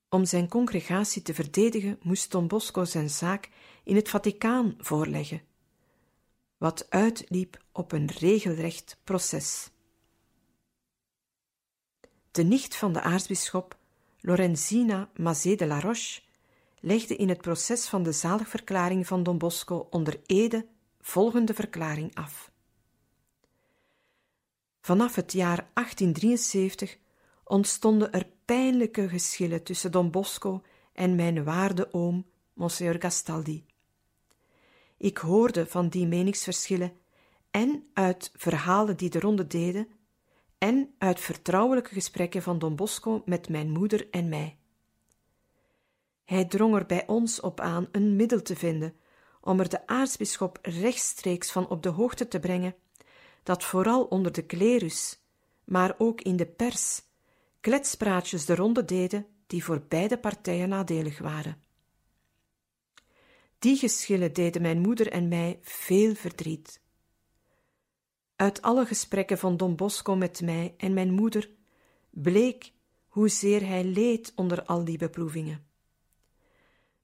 Om 0.09 0.25
zijn 0.25 0.47
congregatie 0.47 1.21
te 1.21 1.33
verdedigen, 1.33 1.99
moest 2.01 2.31
Don 2.31 2.47
Bosco 2.47 2.85
zijn 2.85 3.09
zaak 3.09 3.49
in 3.83 3.95
het 3.95 4.09
Vaticaan 4.09 4.75
voorleggen, 4.77 5.41
wat 6.57 6.89
uitliep 6.89 7.63
op 7.71 7.91
een 7.91 8.07
regelrecht 8.07 8.97
proces. 9.03 9.69
De 12.31 12.43
nicht 12.43 12.75
van 12.75 12.93
de 12.93 13.01
aartsbisschop, 13.01 13.77
Lorenzina 14.19 15.09
Mazé 15.15 15.55
de 15.55 15.65
la 15.65 15.79
Roche, 15.79 16.21
legde 16.79 17.15
in 17.15 17.29
het 17.29 17.41
proces 17.41 17.87
van 17.87 18.03
de 18.03 18.11
zaligverklaring 18.11 19.07
van 19.07 19.23
Don 19.23 19.37
Bosco 19.37 19.87
onder 19.89 20.19
ede 20.25 20.75
volgende 21.07 21.53
verklaring 21.53 22.15
af. 22.15 22.51
Vanaf 24.81 25.15
het 25.15 25.31
jaar 25.31 25.69
1873 25.73 26.97
ontstonden 27.43 28.11
er 28.11 28.27
pijnlijke 28.45 29.09
geschillen 29.09 29.63
tussen 29.63 29.91
Don 29.91 30.11
Bosco 30.11 30.61
en 30.93 31.15
mijn 31.15 31.43
waarde 31.43 31.93
oom, 31.93 32.25
Monsieur 32.53 33.01
Gastaldi. 33.01 33.65
Ik 34.97 35.17
hoorde 35.17 35.65
van 35.65 35.89
die 35.89 36.07
meningsverschillen 36.07 36.93
en 37.51 37.87
uit 37.93 38.31
verhalen 38.35 38.97
die 38.97 39.09
de 39.09 39.19
ronde 39.19 39.47
deden, 39.47 39.87
en 40.57 40.93
uit 40.97 41.19
vertrouwelijke 41.19 41.93
gesprekken 41.93 42.41
van 42.41 42.59
Don 42.59 42.75
Bosco 42.75 43.21
met 43.25 43.49
mijn 43.49 43.69
moeder 43.69 44.09
en 44.09 44.29
mij. 44.29 44.57
Hij 46.25 46.45
drong 46.45 46.75
er 46.75 46.85
bij 46.85 47.07
ons 47.07 47.39
op 47.39 47.59
aan 47.59 47.87
een 47.91 48.15
middel 48.15 48.41
te 48.41 48.55
vinden 48.55 48.95
om 49.47 49.59
er 49.59 49.69
de 49.69 49.87
aartsbisschop 49.87 50.59
rechtstreeks 50.61 51.51
van 51.51 51.67
op 51.67 51.83
de 51.83 51.89
hoogte 51.89 52.27
te 52.27 52.39
brengen 52.39 52.75
dat 53.43 53.63
vooral 53.63 54.03
onder 54.03 54.31
de 54.31 54.45
klerus, 54.45 55.19
maar 55.63 55.95
ook 55.97 56.21
in 56.21 56.35
de 56.35 56.45
pers, 56.45 57.01
kletspraatjes 57.59 58.45
de 58.45 58.55
ronde 58.55 58.85
deden 58.85 59.25
die 59.47 59.63
voor 59.63 59.85
beide 59.87 60.17
partijen 60.17 60.69
nadelig 60.69 61.19
waren. 61.19 61.61
Die 63.59 63.77
geschillen 63.77 64.33
deden 64.33 64.61
mijn 64.61 64.79
moeder 64.79 65.11
en 65.11 65.27
mij 65.27 65.59
veel 65.61 66.15
verdriet. 66.15 66.81
Uit 68.35 68.61
alle 68.61 68.85
gesprekken 68.85 69.37
van 69.37 69.57
Don 69.57 69.75
Bosco 69.75 70.15
met 70.15 70.41
mij 70.41 70.73
en 70.77 70.93
mijn 70.93 71.13
moeder 71.13 71.49
bleek 72.09 72.71
hoezeer 73.07 73.67
hij 73.67 73.83
leed 73.83 74.31
onder 74.35 74.63
al 74.63 74.83
die 74.83 74.97
beproevingen. 74.97 75.66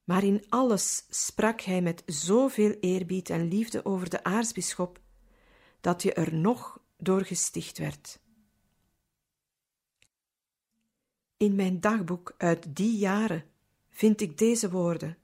Maar 0.04 0.24
in 0.24 0.44
alles 0.48 1.06
sprak 1.08 1.60
hij 1.60 1.82
met 1.82 2.02
zoveel 2.06 2.70
eerbied 2.80 3.30
en 3.30 3.48
liefde 3.48 3.84
over 3.84 4.10
de 4.10 4.24
aartsbisschop 4.24 5.00
dat 5.80 6.02
je 6.02 6.12
er 6.12 6.34
nog 6.34 6.80
door 6.96 7.24
gesticht 7.24 7.78
werd. 7.78 8.20
In 11.36 11.54
mijn 11.54 11.80
dagboek 11.80 12.34
uit 12.36 12.76
die 12.76 12.96
jaren 12.96 13.44
vind 13.90 14.20
ik 14.20 14.38
deze 14.38 14.70
woorden. 14.70 15.16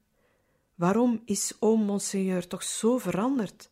Waarom 0.74 1.22
is 1.24 1.56
oom 1.58 1.82
Monseigneur 1.82 2.46
toch 2.46 2.62
zo 2.62 2.98
veranderd? 2.98 3.70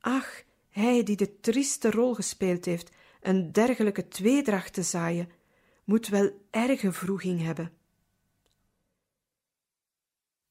Ach, 0.00 0.42
hij 0.70 1.02
die 1.02 1.16
de 1.16 1.40
trieste 1.40 1.90
rol 1.90 2.14
gespeeld 2.14 2.64
heeft 2.64 2.90
een 3.20 3.52
dergelijke 3.52 4.08
tweedracht 4.08 4.72
te 4.72 4.82
zaaien, 4.82 5.30
moet 5.84 6.08
wel 6.08 6.30
erge 6.50 6.92
vroeging 6.92 7.42
hebben. 7.42 7.77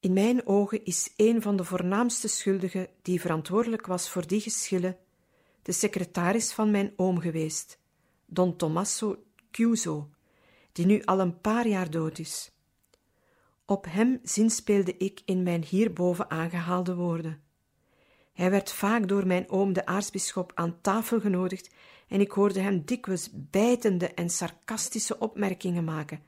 In 0.00 0.12
mijn 0.12 0.46
ogen 0.46 0.84
is 0.84 1.12
een 1.16 1.42
van 1.42 1.56
de 1.56 1.64
voornaamste 1.64 2.28
schuldigen 2.28 2.88
die 3.02 3.20
verantwoordelijk 3.20 3.86
was 3.86 4.10
voor 4.10 4.26
die 4.26 4.40
geschillen 4.40 4.98
de 5.62 5.72
secretaris 5.72 6.52
van 6.52 6.70
mijn 6.70 6.92
oom 6.96 7.20
geweest, 7.20 7.78
Don 8.26 8.56
Tommaso 8.56 9.22
Chiuso, 9.50 10.10
die 10.72 10.86
nu 10.86 11.02
al 11.04 11.20
een 11.20 11.40
paar 11.40 11.66
jaar 11.66 11.90
dood 11.90 12.18
is. 12.18 12.50
Op 13.64 13.84
hem 13.88 14.20
zinspeelde 14.22 14.96
ik 14.96 15.22
in 15.24 15.42
mijn 15.42 15.64
hierboven 15.64 16.30
aangehaalde 16.30 16.94
woorden. 16.94 17.42
Hij 18.32 18.50
werd 18.50 18.72
vaak 18.72 19.08
door 19.08 19.26
mijn 19.26 19.50
oom 19.50 19.72
de 19.72 19.86
aartsbisschop 19.86 20.52
aan 20.54 20.80
tafel 20.80 21.20
genodigd 21.20 21.74
en 22.08 22.20
ik 22.20 22.30
hoorde 22.30 22.60
hem 22.60 22.84
dikwijls 22.84 23.30
bijtende 23.32 24.14
en 24.14 24.30
sarcastische 24.30 25.18
opmerkingen 25.18 25.84
maken 25.84 26.22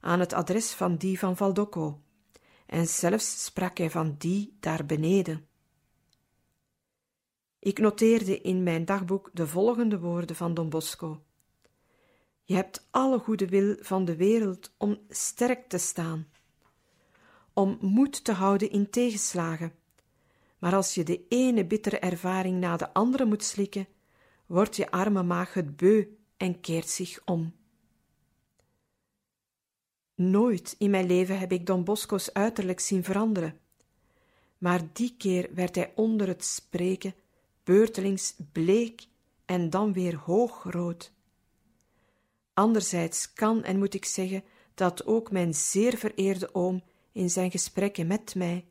aan 0.00 0.20
het 0.20 0.32
adres 0.32 0.72
van 0.72 0.96
die 0.96 1.18
van 1.18 1.36
Valdocco, 1.36 2.00
en 2.72 2.86
zelfs 2.86 3.44
sprak 3.44 3.78
hij 3.78 3.90
van 3.90 4.14
die 4.18 4.56
daar 4.60 4.86
beneden. 4.86 5.46
Ik 7.58 7.78
noteerde 7.78 8.40
in 8.40 8.62
mijn 8.62 8.84
dagboek 8.84 9.30
de 9.32 9.46
volgende 9.46 9.98
woorden 9.98 10.36
van 10.36 10.54
Don 10.54 10.68
Bosco. 10.68 11.22
Je 12.42 12.54
hebt 12.54 12.86
alle 12.90 13.18
goede 13.18 13.46
wil 13.46 13.76
van 13.80 14.04
de 14.04 14.16
wereld 14.16 14.72
om 14.76 14.98
sterk 15.08 15.68
te 15.68 15.78
staan, 15.78 16.28
om 17.52 17.78
moed 17.80 18.24
te 18.24 18.32
houden 18.32 18.70
in 18.70 18.90
tegenslagen. 18.90 19.72
Maar 20.58 20.74
als 20.74 20.94
je 20.94 21.04
de 21.04 21.26
ene 21.28 21.64
bittere 21.64 21.98
ervaring 21.98 22.60
na 22.60 22.76
de 22.76 22.92
andere 22.92 23.24
moet 23.24 23.44
slikken, 23.44 23.86
wordt 24.46 24.76
je 24.76 24.90
arme 24.90 25.22
maag 25.22 25.54
het 25.54 25.76
beu 25.76 26.06
en 26.36 26.60
keert 26.60 26.88
zich 26.88 27.20
om. 27.24 27.54
Nooit 30.30 30.74
in 30.78 30.90
mijn 30.90 31.06
leven 31.06 31.38
heb 31.38 31.52
ik 31.52 31.66
Don 31.66 31.84
Bosco's 31.84 32.32
uiterlijk 32.32 32.80
zien 32.80 33.04
veranderen. 33.04 33.58
Maar 34.58 34.80
die 34.92 35.14
keer 35.18 35.50
werd 35.54 35.74
hij 35.74 35.92
onder 35.94 36.26
het 36.26 36.44
spreken 36.44 37.14
beurtelings 37.64 38.34
bleek 38.52 39.06
en 39.44 39.70
dan 39.70 39.92
weer 39.92 40.16
hoogrood. 40.16 41.12
Anderzijds 42.54 43.32
kan 43.32 43.64
en 43.64 43.78
moet 43.78 43.94
ik 43.94 44.04
zeggen 44.04 44.44
dat 44.74 45.06
ook 45.06 45.30
mijn 45.30 45.54
zeer 45.54 45.96
vereerde 45.96 46.54
oom 46.54 46.82
in 47.12 47.30
zijn 47.30 47.50
gesprekken 47.50 48.06
met 48.06 48.34
mij, 48.34 48.64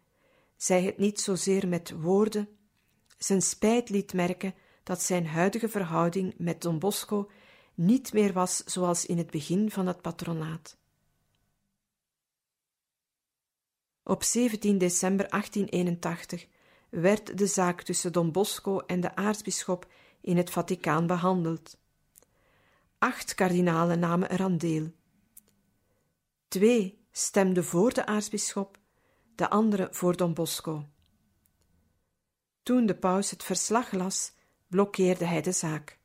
zij 0.56 0.84
het 0.84 0.98
niet 0.98 1.20
zozeer 1.20 1.68
met 1.68 1.92
woorden, 1.92 2.50
zijn 3.18 3.42
spijt 3.42 3.90
liet 3.90 4.14
merken 4.14 4.54
dat 4.84 5.02
zijn 5.02 5.28
huidige 5.28 5.70
verhouding 5.70 6.34
met 6.38 6.62
Don 6.62 6.80
Bosco 6.80 7.30
niet 7.74 8.14
meer 8.14 8.34
was 8.34 8.58
zoals 8.58 9.06
in 9.06 9.18
het 9.18 9.32
begin 9.32 9.72
van 9.72 9.88
het 9.88 10.02
patronaat. 10.02 10.80
Op 14.04 14.24
17 14.24 14.78
december 14.78 15.30
1881 15.30 16.48
werd 16.90 17.38
de 17.38 17.48
zaak 17.48 17.82
tussen 17.82 18.12
Don 18.12 18.32
Bosco 18.32 18.80
en 18.80 19.00
de 19.00 19.16
aartsbisschop 19.16 19.92
in 20.22 20.38
het 20.38 20.50
Vaticaan 20.50 21.08
behandeld. 21.08 21.78
Acht 22.98 23.36
kardinalen 23.36 24.00
namen 24.00 24.32
eraan 24.32 24.58
deel. 24.58 24.92
Twee 26.48 27.06
stemden 27.12 27.64
voor 27.66 27.94
de 27.94 28.06
aartsbisschop, 28.06 28.78
de 29.36 29.50
andere 29.50 29.88
voor 29.92 30.18
Don 30.18 30.34
Bosco. 30.34 30.88
Toen 32.64 32.86
de 32.86 32.96
paus 32.96 33.32
het 33.32 33.44
verslag 33.44 33.92
las, 33.92 34.34
blokkeerde 34.68 35.26
hij 35.26 35.42
de 35.42 35.52
zaak. 35.52 36.00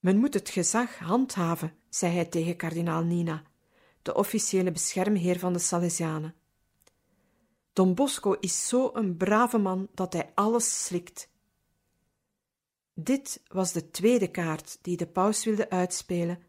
Men 0.00 0.18
moet 0.18 0.34
het 0.34 0.48
gezag 0.48 0.98
handhaven, 0.98 1.76
zei 1.88 2.14
hij 2.14 2.24
tegen 2.24 2.56
kardinaal 2.56 3.02
Nina, 3.02 3.42
de 4.08 4.14
officiële 4.14 4.72
beschermheer 4.72 5.38
van 5.38 5.52
de 5.52 5.58
Salesianen. 5.58 6.34
Don 7.72 7.94
Bosco 7.94 8.32
is 8.32 8.68
zo 8.68 8.90
een 8.94 9.16
brave 9.16 9.58
man 9.58 9.88
dat 9.94 10.12
hij 10.12 10.32
alles 10.34 10.84
slikt. 10.84 11.30
Dit 12.94 13.42
was 13.48 13.72
de 13.72 13.90
tweede 13.90 14.30
kaart 14.30 14.78
die 14.82 14.96
de 14.96 15.06
paus 15.06 15.44
wilde 15.44 15.70
uitspelen 15.70 16.42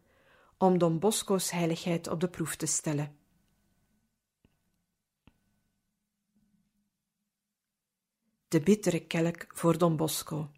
om 0.58 0.78
Don 0.78 0.98
Bosco's 0.98 1.50
heiligheid 1.50 2.08
op 2.08 2.20
de 2.20 2.28
proef 2.28 2.56
te 2.56 2.66
stellen. 2.66 3.16
De 8.48 8.60
bittere 8.60 9.06
kelk 9.06 9.46
voor 9.48 9.78
Don 9.78 9.96
Bosco. 9.96 10.50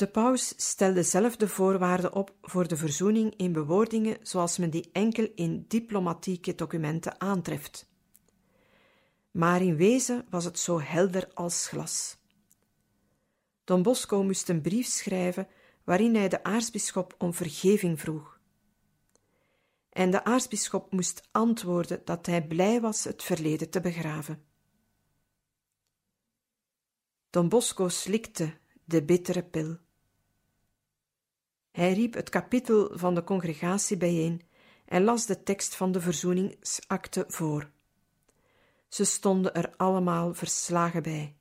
De 0.00 0.06
paus 0.06 0.52
stelde 0.56 1.02
zelf 1.02 1.36
de 1.36 1.48
voorwaarden 1.48 2.12
op 2.12 2.34
voor 2.42 2.68
de 2.68 2.76
verzoening 2.76 3.36
in 3.36 3.52
bewoordingen 3.52 4.18
zoals 4.22 4.58
men 4.58 4.70
die 4.70 4.90
enkel 4.92 5.28
in 5.34 5.64
diplomatieke 5.68 6.54
documenten 6.54 7.20
aantreft 7.20 7.88
maar 9.30 9.62
in 9.62 9.76
wezen 9.76 10.26
was 10.30 10.44
het 10.44 10.58
zo 10.58 10.80
helder 10.80 11.30
als 11.34 11.68
glas. 11.68 12.16
Don 13.64 13.82
Bosco 13.82 14.22
moest 14.22 14.48
een 14.48 14.60
brief 14.60 14.86
schrijven 14.86 15.48
waarin 15.84 16.14
hij 16.14 16.28
de 16.28 16.44
aartsbisschop 16.44 17.14
om 17.18 17.34
vergeving 17.34 18.00
vroeg. 18.00 18.40
En 19.90 20.10
de 20.10 20.24
aartsbisschop 20.24 20.92
moest 20.92 21.28
antwoorden 21.30 22.02
dat 22.04 22.26
hij 22.26 22.46
blij 22.46 22.80
was 22.80 23.04
het 23.04 23.22
verleden 23.22 23.70
te 23.70 23.80
begraven. 23.80 24.44
Don 27.30 27.48
Bosco 27.48 27.88
slikte 27.88 28.58
de 28.84 29.04
bittere 29.04 29.42
pil. 29.42 29.78
Hij 31.70 31.92
riep 31.92 32.14
het 32.14 32.28
kapitel 32.28 32.90
van 32.92 33.14
de 33.14 33.24
congregatie 33.24 33.96
bijeen 33.96 34.42
en 34.84 35.04
las 35.04 35.26
de 35.26 35.42
tekst 35.42 35.74
van 35.74 35.92
de 35.92 36.00
verzoeningsakte 36.00 37.24
voor. 37.28 37.70
Ze 38.88 39.04
stonden 39.04 39.54
er 39.54 39.74
allemaal 39.76 40.34
verslagen 40.34 41.02
bij. 41.02 41.34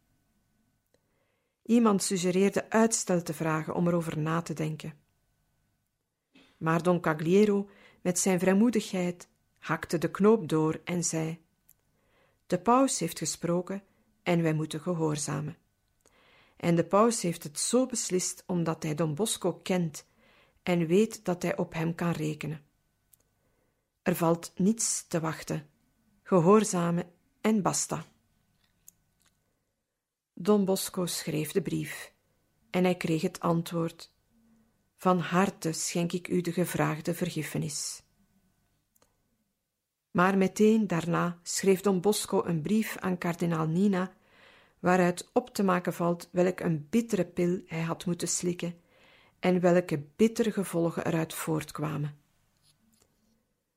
Iemand 1.63 2.03
suggereerde 2.03 2.69
uitstel 2.69 3.21
te 3.21 3.33
vragen 3.33 3.73
om 3.73 3.87
erover 3.87 4.17
na 4.17 4.41
te 4.41 4.53
denken. 4.53 4.93
Maar 6.57 6.83
Don 6.83 6.99
Cagliero, 6.99 7.69
met 8.01 8.19
zijn 8.19 8.39
vrijmoedigheid, 8.39 9.27
hakte 9.57 9.97
de 9.97 10.11
knoop 10.11 10.49
door 10.49 10.81
en 10.83 11.03
zei: 11.03 11.39
De 12.47 12.59
paus 12.59 12.99
heeft 12.99 13.17
gesproken 13.17 13.83
en 14.23 14.41
wij 14.41 14.53
moeten 14.53 14.79
gehoorzamen. 14.81 15.57
En 16.57 16.75
de 16.75 16.85
paus 16.85 17.21
heeft 17.21 17.43
het 17.43 17.59
zo 17.59 17.85
beslist 17.85 18.43
omdat 18.45 18.83
hij 18.83 18.95
Don 18.95 19.15
Bosco 19.15 19.53
kent 19.53 20.07
en 20.69 20.87
weet 20.87 21.25
dat 21.25 21.41
hij 21.41 21.57
op 21.57 21.73
hem 21.73 21.95
kan 21.95 22.11
rekenen. 22.11 22.61
Er 24.01 24.15
valt 24.15 24.51
niets 24.55 25.07
te 25.07 25.19
wachten. 25.19 25.69
Gehoorzamen 26.23 27.11
en 27.41 27.61
basta. 27.61 28.05
Don 30.33 30.65
Bosco 30.65 31.05
schreef 31.05 31.51
de 31.51 31.61
brief 31.61 32.13
en 32.69 32.83
hij 32.83 32.95
kreeg 32.95 33.21
het 33.21 33.39
antwoord: 33.39 34.11
Van 34.95 35.19
harte 35.19 35.71
schenk 35.71 36.11
ik 36.11 36.27
u 36.27 36.41
de 36.41 36.51
gevraagde 36.51 37.13
vergiffenis. 37.13 38.03
Maar 40.11 40.37
meteen 40.37 40.87
daarna 40.87 41.39
schreef 41.43 41.81
Don 41.81 42.01
Bosco 42.01 42.43
een 42.45 42.61
brief 42.61 42.97
aan 42.97 43.17
kardinaal 43.17 43.67
Nina, 43.67 44.13
waaruit 44.79 45.29
op 45.33 45.53
te 45.53 45.63
maken 45.63 45.93
valt 45.93 46.29
welk 46.31 46.59
een 46.59 46.87
bittere 46.89 47.25
pil 47.25 47.61
hij 47.65 47.81
had 47.81 48.05
moeten 48.05 48.27
slikken 48.27 48.87
en 49.39 49.59
welke 49.59 50.03
bittere 50.15 50.51
gevolgen 50.51 51.05
eruit 51.05 51.33
voortkwamen. 51.33 52.17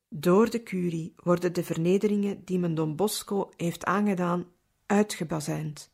Door 0.08 0.50
de 0.50 0.62
curie 0.62 1.14
worden 1.16 1.52
de 1.52 1.64
vernederingen 1.64 2.44
die 2.44 2.58
men 2.58 2.74
Don 2.74 2.96
Bosco 2.96 3.50
heeft 3.56 3.84
aangedaan 3.84 4.46
uitgebazuind. 4.86 5.90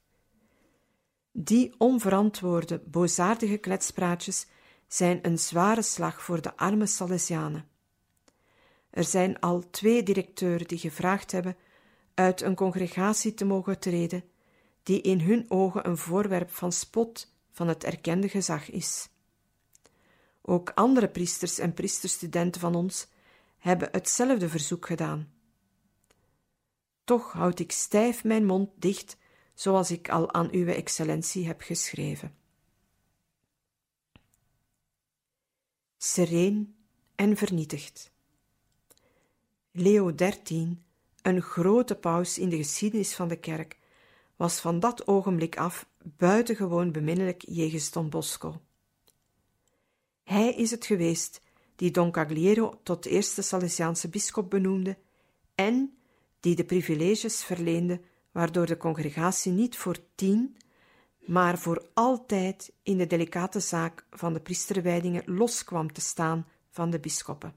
Die 1.33 1.75
onverantwoorde, 1.79 2.83
boosaardige 2.87 3.57
kletspraatjes 3.57 4.47
zijn 4.87 5.19
een 5.23 5.39
zware 5.39 5.83
slag 5.83 6.23
voor 6.23 6.43
de 6.43 6.57
arme 6.57 6.87
Salesianen. 6.87 7.69
Er 8.91 9.05
zijn 9.05 9.41
al 9.41 9.71
twee 9.71 10.03
directeuren 10.03 10.67
die 10.67 10.79
gevraagd 10.79 11.33
hebben 11.33 11.57
uit 12.15 12.41
een 12.41 12.55
congregatie 12.55 13.35
te 13.35 13.45
mogen 13.45 13.79
treden, 13.79 14.25
die 14.83 15.01
in 15.01 15.21
hun 15.21 15.45
ogen 15.49 15.87
een 15.87 15.97
voorwerp 15.97 16.51
van 16.51 16.73
spot 16.73 17.33
van 17.51 17.69
het 17.69 17.85
erkende 17.85 18.29
gezag 18.29 18.71
is. 18.71 19.09
Ook 20.43 20.71
andere 20.71 21.09
priesters 21.09 21.59
en 21.59 21.75
priesterstudenten 21.75 22.61
van 22.61 22.75
ons 22.75 23.07
hebben 23.59 23.89
hetzelfde 23.93 24.49
verzoek 24.49 24.87
gedaan. 24.87 25.33
Toch 27.05 27.33
houd 27.33 27.59
ik 27.59 27.73
stijf 27.73 28.25
mijn 28.25 28.47
mond 28.47 28.71
dicht, 28.77 29.17
zoals 29.55 29.91
ik 29.91 30.09
al 30.09 30.33
aan 30.33 30.55
Uwe 30.55 30.75
Excellentie 30.75 31.47
heb 31.47 31.61
geschreven. 31.61 32.37
Sereen 35.97 36.77
en 37.15 37.37
vernietigd. 37.37 38.11
Leo 39.71 40.15
XIII, 40.15 40.83
een 41.23 41.43
grote 41.43 41.95
paus 41.95 42.39
in 42.39 42.49
de 42.49 42.57
geschiedenis 42.57 43.15
van 43.15 43.29
de 43.29 43.37
kerk, 43.37 43.79
was 44.37 44.61
van 44.61 44.81
dat 44.81 45.07
ogenblik 45.07 45.57
af 45.57 45.89
buitengewoon 46.03 46.93
beminnelijk 46.93 47.43
jegens 47.47 47.91
Don 47.91 48.11
Bosco. 48.11 48.61
Hij 50.29 50.53
is 50.53 50.71
het 50.71 50.87
geweest 50.87 51.41
die 51.77 51.91
Don 51.91 52.11
Cagliero 52.11 52.81
tot 52.83 53.07
eerste 53.07 53.43
Salesiaanse 53.43 54.09
bisschop 54.09 54.51
benoemde 54.51 54.99
en 55.55 55.99
die 56.41 56.55
de 56.55 56.65
privileges 56.65 57.45
verleende 57.45 58.01
waardoor 58.33 58.67
de 58.67 58.77
congregatie 58.77 59.53
niet 59.53 59.77
voor 59.77 59.97
tien, 60.15 60.57
maar 61.19 61.59
voor 61.59 61.89
altijd 61.95 62.73
in 62.83 62.99
de 62.99 63.07
delicate 63.07 63.61
zaak 63.61 64.07
van 64.11 64.33
de 64.33 64.41
priesterwijdingen 64.41 65.23
los 65.27 65.65
kwam 65.65 65.93
te 65.93 66.01
staan 66.01 66.47
van 66.71 66.91
de 66.91 67.01
bisschoppen. 67.01 67.55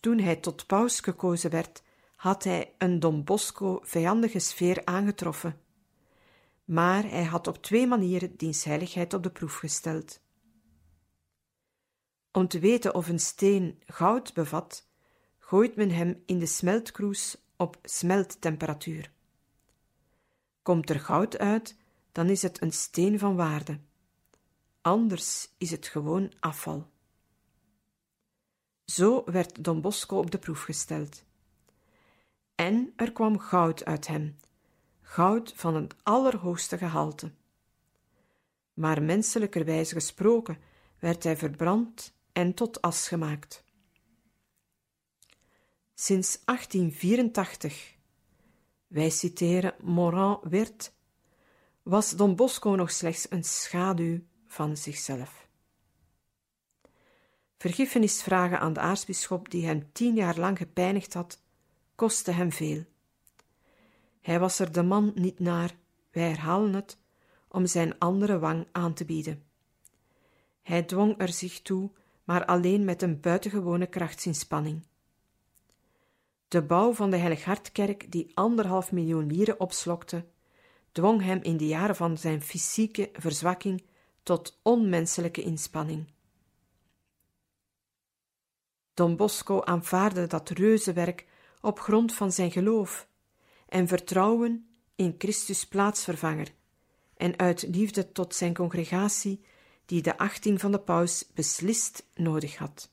Toen 0.00 0.18
hij 0.18 0.36
tot 0.36 0.66
paus 0.66 1.00
gekozen 1.00 1.50
werd, 1.50 1.82
had 2.16 2.44
hij 2.44 2.74
een 2.78 3.00
Don 3.00 3.24
Bosco 3.24 3.80
vijandige 3.82 4.38
sfeer 4.38 4.84
aangetroffen 4.84 5.61
maar 6.64 7.02
hij 7.02 7.24
had 7.24 7.46
op 7.46 7.62
twee 7.62 7.86
manieren 7.86 8.36
diens 8.36 8.64
heiligheid 8.64 9.14
op 9.14 9.22
de 9.22 9.30
proef 9.30 9.56
gesteld. 9.56 10.20
Om 12.32 12.48
te 12.48 12.58
weten 12.58 12.94
of 12.94 13.08
een 13.08 13.20
steen 13.20 13.82
goud 13.86 14.34
bevat, 14.34 14.88
gooit 15.38 15.76
men 15.76 15.90
hem 15.90 16.22
in 16.26 16.38
de 16.38 16.46
smeltkroes 16.46 17.36
op 17.56 17.78
smelttemperatuur. 17.82 19.12
Komt 20.62 20.90
er 20.90 21.00
goud 21.00 21.38
uit, 21.38 21.76
dan 22.12 22.28
is 22.28 22.42
het 22.42 22.62
een 22.62 22.72
steen 22.72 23.18
van 23.18 23.36
waarde. 23.36 23.80
Anders 24.80 25.48
is 25.58 25.70
het 25.70 25.86
gewoon 25.86 26.32
afval. 26.40 26.90
Zo 28.84 29.22
werd 29.24 29.64
Don 29.64 29.80
Bosco 29.80 30.18
op 30.18 30.30
de 30.30 30.38
proef 30.38 30.62
gesteld. 30.62 31.24
En 32.54 32.92
er 32.96 33.12
kwam 33.12 33.38
goud 33.38 33.84
uit 33.84 34.06
hem, 34.06 34.36
goud 35.12 35.52
van 35.56 35.74
het 35.74 35.94
allerhoogste 36.02 36.78
gehalte. 36.78 37.32
Maar 38.74 39.02
menselijkerwijze 39.02 39.94
gesproken 39.94 40.58
werd 40.98 41.22
hij 41.22 41.36
verbrand 41.36 42.12
en 42.32 42.54
tot 42.54 42.80
as 42.82 43.08
gemaakt. 43.08 43.64
Sinds 45.94 46.44
1884, 46.44 47.96
wij 48.86 49.10
citeren 49.10 49.74
Morin 49.80 50.38
Wirt, 50.42 50.92
was 51.82 52.10
Don 52.10 52.36
Bosco 52.36 52.70
nog 52.70 52.90
slechts 52.90 53.30
een 53.30 53.44
schaduw 53.44 54.20
van 54.46 54.76
zichzelf. 54.76 55.48
Vergiffenis 57.58 58.22
vragen 58.22 58.60
aan 58.60 58.72
de 58.72 58.80
aartsbisschop 58.80 59.50
die 59.50 59.66
hem 59.66 59.92
tien 59.92 60.14
jaar 60.14 60.38
lang 60.38 60.58
gepijnigd 60.58 61.14
had, 61.14 61.40
kostte 61.94 62.30
hem 62.30 62.52
veel. 62.52 62.90
Hij 64.22 64.40
was 64.40 64.58
er 64.58 64.72
de 64.72 64.82
man 64.82 65.12
niet 65.14 65.38
naar, 65.38 65.76
wij 66.10 66.28
herhalen 66.28 66.74
het, 66.74 66.98
om 67.48 67.66
zijn 67.66 67.98
andere 67.98 68.38
wang 68.38 68.66
aan 68.72 68.94
te 68.94 69.04
bieden. 69.04 69.42
Hij 70.62 70.82
dwong 70.82 71.20
er 71.20 71.32
zich 71.32 71.62
toe, 71.62 71.90
maar 72.24 72.44
alleen 72.44 72.84
met 72.84 73.02
een 73.02 73.20
buitengewone 73.20 73.86
krachtsinspanning. 73.86 74.82
De 76.48 76.62
bouw 76.62 76.92
van 76.92 77.10
de 77.10 77.16
Heilighartkerk, 77.16 78.12
die 78.12 78.30
anderhalf 78.34 78.92
miljoen 78.92 79.26
lieren 79.26 79.60
opslokte, 79.60 80.24
dwong 80.92 81.22
hem 81.22 81.42
in 81.42 81.56
de 81.56 81.66
jaren 81.66 81.96
van 81.96 82.18
zijn 82.18 82.42
fysieke 82.42 83.10
verzwakking 83.12 83.84
tot 84.22 84.58
onmenselijke 84.62 85.42
inspanning. 85.42 86.12
Don 88.94 89.16
Bosco 89.16 89.62
aanvaarde 89.62 90.26
dat 90.26 90.48
reuzenwerk 90.48 91.26
op 91.60 91.80
grond 91.80 92.14
van 92.14 92.32
zijn 92.32 92.50
geloof 92.50 93.08
en 93.72 93.88
vertrouwen 93.88 94.66
in 94.94 95.14
Christus 95.18 95.66
plaatsvervanger 95.66 96.54
en 97.16 97.38
uit 97.38 97.62
liefde 97.62 98.12
tot 98.12 98.34
zijn 98.34 98.54
congregatie 98.54 99.44
die 99.86 100.02
de 100.02 100.18
achting 100.18 100.60
van 100.60 100.72
de 100.72 100.80
paus 100.80 101.26
beslist 101.34 102.06
nodig 102.14 102.56
had. 102.56 102.90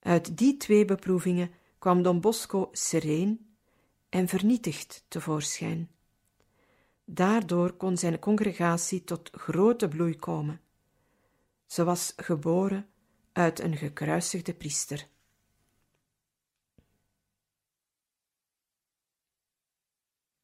Uit 0.00 0.38
die 0.38 0.56
twee 0.56 0.84
beproevingen 0.84 1.50
kwam 1.78 2.02
Don 2.02 2.20
Bosco 2.20 2.68
sereen 2.72 3.54
en 4.08 4.28
vernietigd 4.28 5.04
tevoorschijn. 5.08 5.90
Daardoor 7.04 7.72
kon 7.72 7.96
zijn 7.96 8.18
congregatie 8.18 9.04
tot 9.04 9.30
grote 9.32 9.88
bloei 9.88 10.16
komen. 10.16 10.60
Ze 11.66 11.84
was 11.84 12.12
geboren 12.16 12.88
uit 13.32 13.60
een 13.60 13.76
gekruisigde 13.76 14.54
priester. 14.54 15.08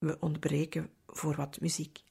We 0.07 0.17
ontbreken 0.21 0.91
voor 1.07 1.37
wat 1.37 1.61
muziek. 1.61 2.03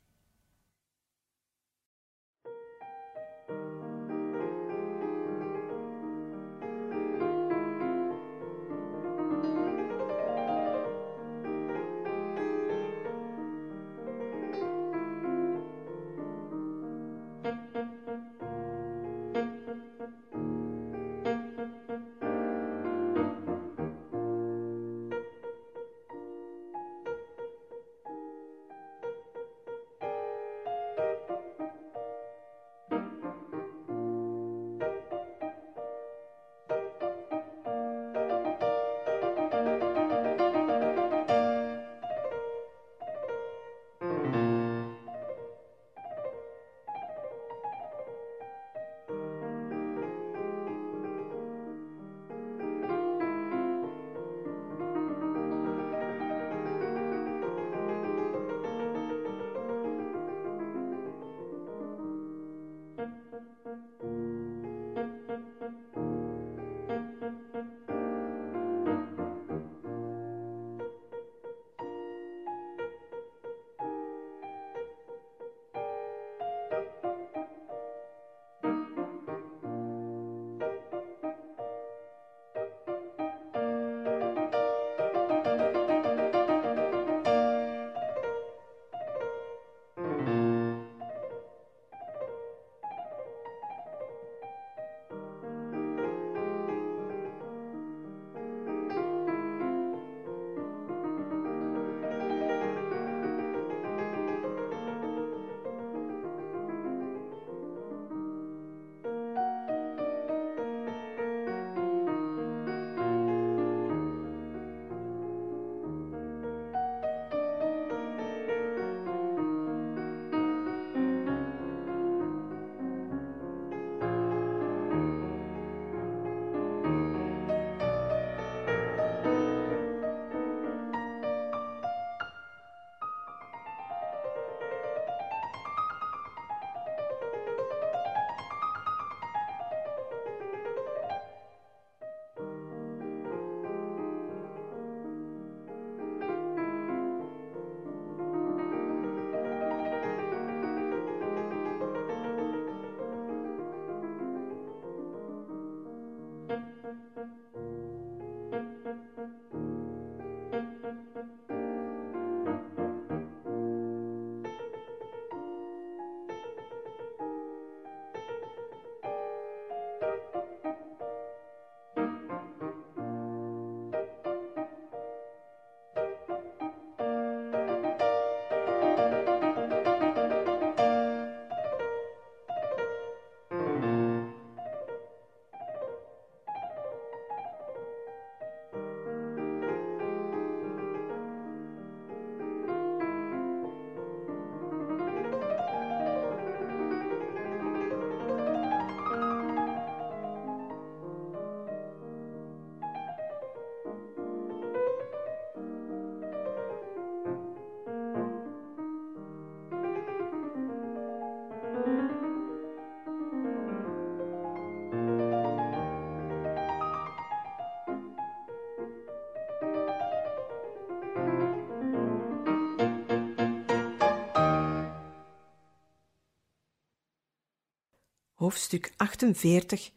Hoofdstuk 228.43 228.93
48, 228.97 229.91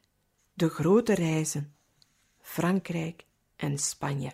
de 0.52 0.68
grote 0.68 1.14
reizen, 1.14 1.74
Frankrijk 2.40 3.26
en 3.56 3.78
Spanje. 3.78 4.32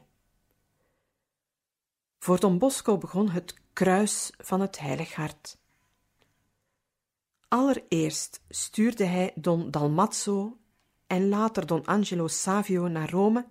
Voor 2.18 2.40
Don 2.40 2.58
Bosco 2.58 2.98
begon 2.98 3.28
het 3.28 3.54
kruis 3.72 4.32
van 4.38 4.60
het 4.60 4.78
Heilig 4.78 5.14
Hart. 5.14 5.58
Allereerst 7.48 8.40
stuurde 8.48 9.04
hij 9.04 9.32
Don 9.34 9.70
Dalmazzo 9.70 10.58
en 11.06 11.28
later 11.28 11.66
Don 11.66 11.84
Angelo 11.84 12.28
Savio 12.28 12.88
naar 12.88 13.10
Rome 13.10 13.46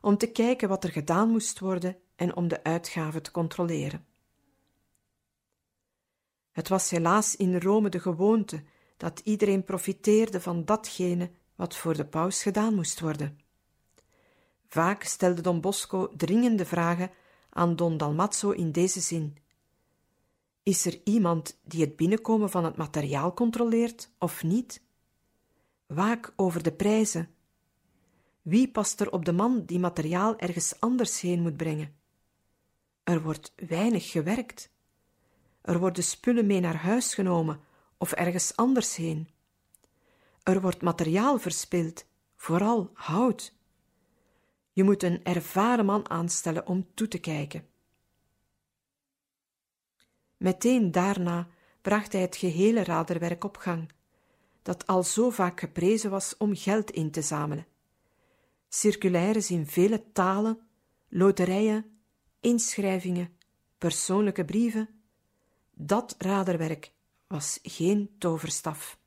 om 0.00 0.16
te 0.16 0.26
kijken 0.26 0.68
wat 0.68 0.84
er 0.84 0.90
gedaan 0.90 1.28
moest 1.28 1.58
worden 1.58 1.96
en 2.16 2.36
om 2.36 2.48
de 2.48 2.64
uitgaven 2.64 3.22
te 3.22 3.30
controleren. 3.30 4.06
Het 6.50 6.68
was 6.68 6.90
helaas 6.90 7.36
in 7.36 7.60
Rome 7.60 7.88
de 7.88 8.00
gewoonte 8.00 8.62
dat 9.02 9.20
iedereen 9.24 9.64
profiteerde 9.64 10.40
van 10.40 10.64
datgene 10.64 11.30
wat 11.54 11.76
voor 11.76 11.96
de 11.96 12.06
paus 12.06 12.42
gedaan 12.42 12.74
moest 12.74 13.00
worden. 13.00 13.38
Vaak 14.66 15.02
stelde 15.02 15.40
Don 15.40 15.60
Bosco 15.60 16.08
dringende 16.16 16.66
vragen 16.66 17.10
aan 17.50 17.76
Don 17.76 17.96
Dalmazzo 17.96 18.50
in 18.50 18.72
deze 18.72 19.00
zin: 19.00 19.36
Is 20.62 20.86
er 20.86 21.00
iemand 21.04 21.58
die 21.64 21.80
het 21.80 21.96
binnenkomen 21.96 22.50
van 22.50 22.64
het 22.64 22.76
materiaal 22.76 23.34
controleert 23.34 24.10
of 24.18 24.42
niet? 24.42 24.82
Waak 25.86 26.32
over 26.36 26.62
de 26.62 26.72
prijzen. 26.72 27.34
Wie 28.42 28.70
past 28.70 29.00
er 29.00 29.12
op 29.12 29.24
de 29.24 29.32
man 29.32 29.64
die 29.64 29.78
materiaal 29.78 30.38
ergens 30.38 30.80
anders 30.80 31.20
heen 31.20 31.42
moet 31.42 31.56
brengen? 31.56 31.94
Er 33.04 33.22
wordt 33.22 33.52
weinig 33.56 34.10
gewerkt. 34.10 34.70
Er 35.62 35.78
worden 35.78 36.04
spullen 36.04 36.46
mee 36.46 36.60
naar 36.60 36.76
huis 36.76 37.14
genomen 37.14 37.60
of 38.02 38.12
ergens 38.12 38.56
anders 38.56 38.96
heen. 38.96 39.28
Er 40.42 40.60
wordt 40.60 40.82
materiaal 40.82 41.38
verspild, 41.38 42.04
vooral 42.36 42.90
hout. 42.94 43.54
Je 44.72 44.84
moet 44.84 45.02
een 45.02 45.24
ervaren 45.24 45.84
man 45.84 46.10
aanstellen 46.10 46.66
om 46.66 46.86
toe 46.94 47.08
te 47.08 47.18
kijken. 47.18 47.66
Meteen 50.36 50.90
daarna 50.90 51.48
bracht 51.80 52.12
hij 52.12 52.22
het 52.22 52.36
gehele 52.36 52.84
raderwerk 52.84 53.44
op 53.44 53.56
gang, 53.56 53.92
dat 54.62 54.86
al 54.86 55.02
zo 55.02 55.30
vaak 55.30 55.60
geprezen 55.60 56.10
was 56.10 56.36
om 56.36 56.56
geld 56.56 56.90
in 56.90 57.10
te 57.10 57.22
zamelen. 57.22 57.66
Circulaires 58.68 59.50
in 59.50 59.66
vele 59.66 60.12
talen, 60.12 60.60
loterijen, 61.08 61.98
inschrijvingen, 62.40 63.36
persoonlijke 63.78 64.44
brieven, 64.44 64.88
dat 65.74 66.14
raderwerk 66.18 66.92
was 67.32 67.58
geen 67.62 68.14
toverstaf. 68.18 68.98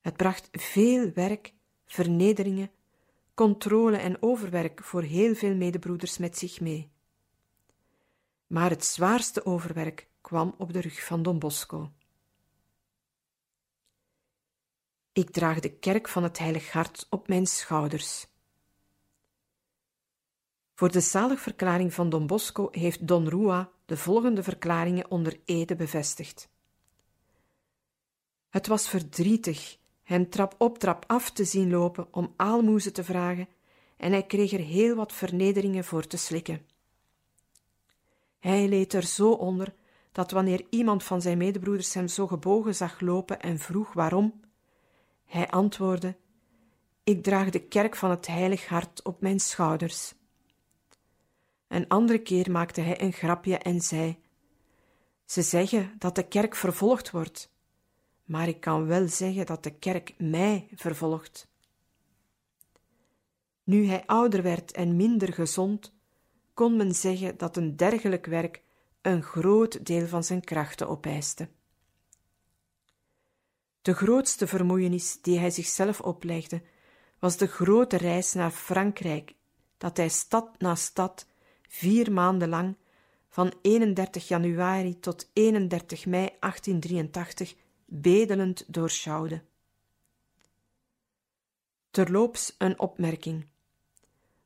Het 0.00 0.16
bracht 0.16 0.48
veel 0.52 1.12
werk, 1.12 1.54
vernederingen, 1.84 2.70
controle 3.34 3.96
en 3.96 4.22
overwerk 4.22 4.84
voor 4.84 5.02
heel 5.02 5.34
veel 5.34 5.54
medebroeders 5.54 6.18
met 6.18 6.38
zich 6.38 6.60
mee. 6.60 6.90
Maar 8.46 8.70
het 8.70 8.84
zwaarste 8.84 9.44
overwerk 9.44 10.08
kwam 10.20 10.54
op 10.58 10.72
de 10.72 10.80
rug 10.80 11.04
van 11.04 11.22
Don 11.22 11.38
Bosco. 11.38 11.92
Ik 15.12 15.30
draag 15.30 15.60
de 15.60 15.78
kerk 15.78 16.08
van 16.08 16.22
het 16.22 16.38
Heilig 16.38 16.72
Hart 16.72 17.06
op 17.10 17.28
mijn 17.28 17.46
schouders. 17.46 18.26
Voor 20.74 20.90
de 20.90 21.00
zaligverklaring 21.00 21.94
van 21.94 22.08
Don 22.08 22.26
Bosco 22.26 22.68
heeft 22.70 23.06
Don 23.08 23.28
Rua 23.28 23.70
de 23.84 23.96
volgende 23.96 24.42
verklaringen 24.42 25.10
onder 25.10 25.40
ede 25.44 25.76
bevestigd. 25.76 26.54
Het 28.48 28.66
was 28.66 28.88
verdrietig 28.88 29.78
hem 30.02 30.30
trap 30.30 30.54
op 30.58 30.78
trap 30.78 31.04
af 31.06 31.30
te 31.30 31.44
zien 31.44 31.70
lopen 31.70 32.08
om 32.10 32.34
aalmoezen 32.36 32.92
te 32.92 33.04
vragen, 33.04 33.48
en 33.96 34.12
hij 34.12 34.26
kreeg 34.26 34.52
er 34.52 34.60
heel 34.60 34.94
wat 34.94 35.12
vernederingen 35.12 35.84
voor 35.84 36.06
te 36.06 36.16
slikken. 36.16 36.66
Hij 38.38 38.68
leed 38.68 38.92
er 38.92 39.02
zo 39.02 39.30
onder 39.30 39.74
dat 40.12 40.30
wanneer 40.30 40.66
iemand 40.70 41.04
van 41.04 41.22
zijn 41.22 41.38
medebroeders 41.38 41.94
hem 41.94 42.08
zo 42.08 42.26
gebogen 42.26 42.74
zag 42.74 43.00
lopen 43.00 43.40
en 43.40 43.58
vroeg 43.58 43.92
waarom, 43.92 44.40
hij 45.24 45.48
antwoordde: 45.48 46.16
Ik 47.04 47.22
draag 47.22 47.50
de 47.50 47.62
kerk 47.62 47.96
van 47.96 48.10
het 48.10 48.26
Heilig 48.26 48.68
Hart 48.68 49.02
op 49.02 49.20
mijn 49.20 49.40
schouders. 49.40 50.14
Een 51.68 51.88
andere 51.88 52.18
keer 52.18 52.50
maakte 52.50 52.80
hij 52.80 53.02
een 53.02 53.12
grapje 53.12 53.58
en 53.58 53.80
zei: 53.80 54.18
Ze 55.24 55.42
zeggen 55.42 55.94
dat 55.98 56.14
de 56.14 56.28
kerk 56.28 56.54
vervolgd 56.54 57.10
wordt, 57.10 57.50
maar 58.26 58.48
ik 58.48 58.60
kan 58.60 58.86
wel 58.86 59.08
zeggen 59.08 59.46
dat 59.46 59.62
de 59.62 59.70
kerk 59.70 60.14
mij 60.18 60.68
vervolgt. 60.74 61.48
Nu 63.64 63.86
hij 63.86 64.06
ouder 64.06 64.42
werd 64.42 64.72
en 64.72 64.96
minder 64.96 65.32
gezond, 65.32 65.94
kon 66.54 66.76
men 66.76 66.94
zeggen 66.94 67.38
dat 67.38 67.56
een 67.56 67.76
dergelijk 67.76 68.26
werk 68.26 68.62
een 69.02 69.22
groot 69.22 69.86
deel 69.86 70.06
van 70.06 70.24
zijn 70.24 70.44
krachten 70.44 70.88
opeiste. 70.88 71.48
De 73.82 73.94
grootste 73.94 74.46
vermoeienis 74.46 75.18
die 75.22 75.38
hij 75.38 75.50
zichzelf 75.50 76.00
oplegde, 76.00 76.62
was 77.18 77.36
de 77.36 77.46
grote 77.46 77.96
reis 77.96 78.32
naar 78.32 78.50
Frankrijk, 78.50 79.34
dat 79.78 79.96
hij 79.96 80.08
stad 80.08 80.60
na 80.60 80.74
stad 80.74 81.26
vier 81.68 82.12
maanden 82.12 82.48
lang, 82.48 82.76
van 83.28 83.52
31 83.62 84.28
januari 84.28 84.98
tot 84.98 85.30
31 85.32 86.06
mei 86.06 86.28
1883, 86.40 87.54
bedelend 87.86 88.64
doorschouwde. 88.66 89.42
Terloops 91.90 92.54
een 92.58 92.78
opmerking. 92.78 93.46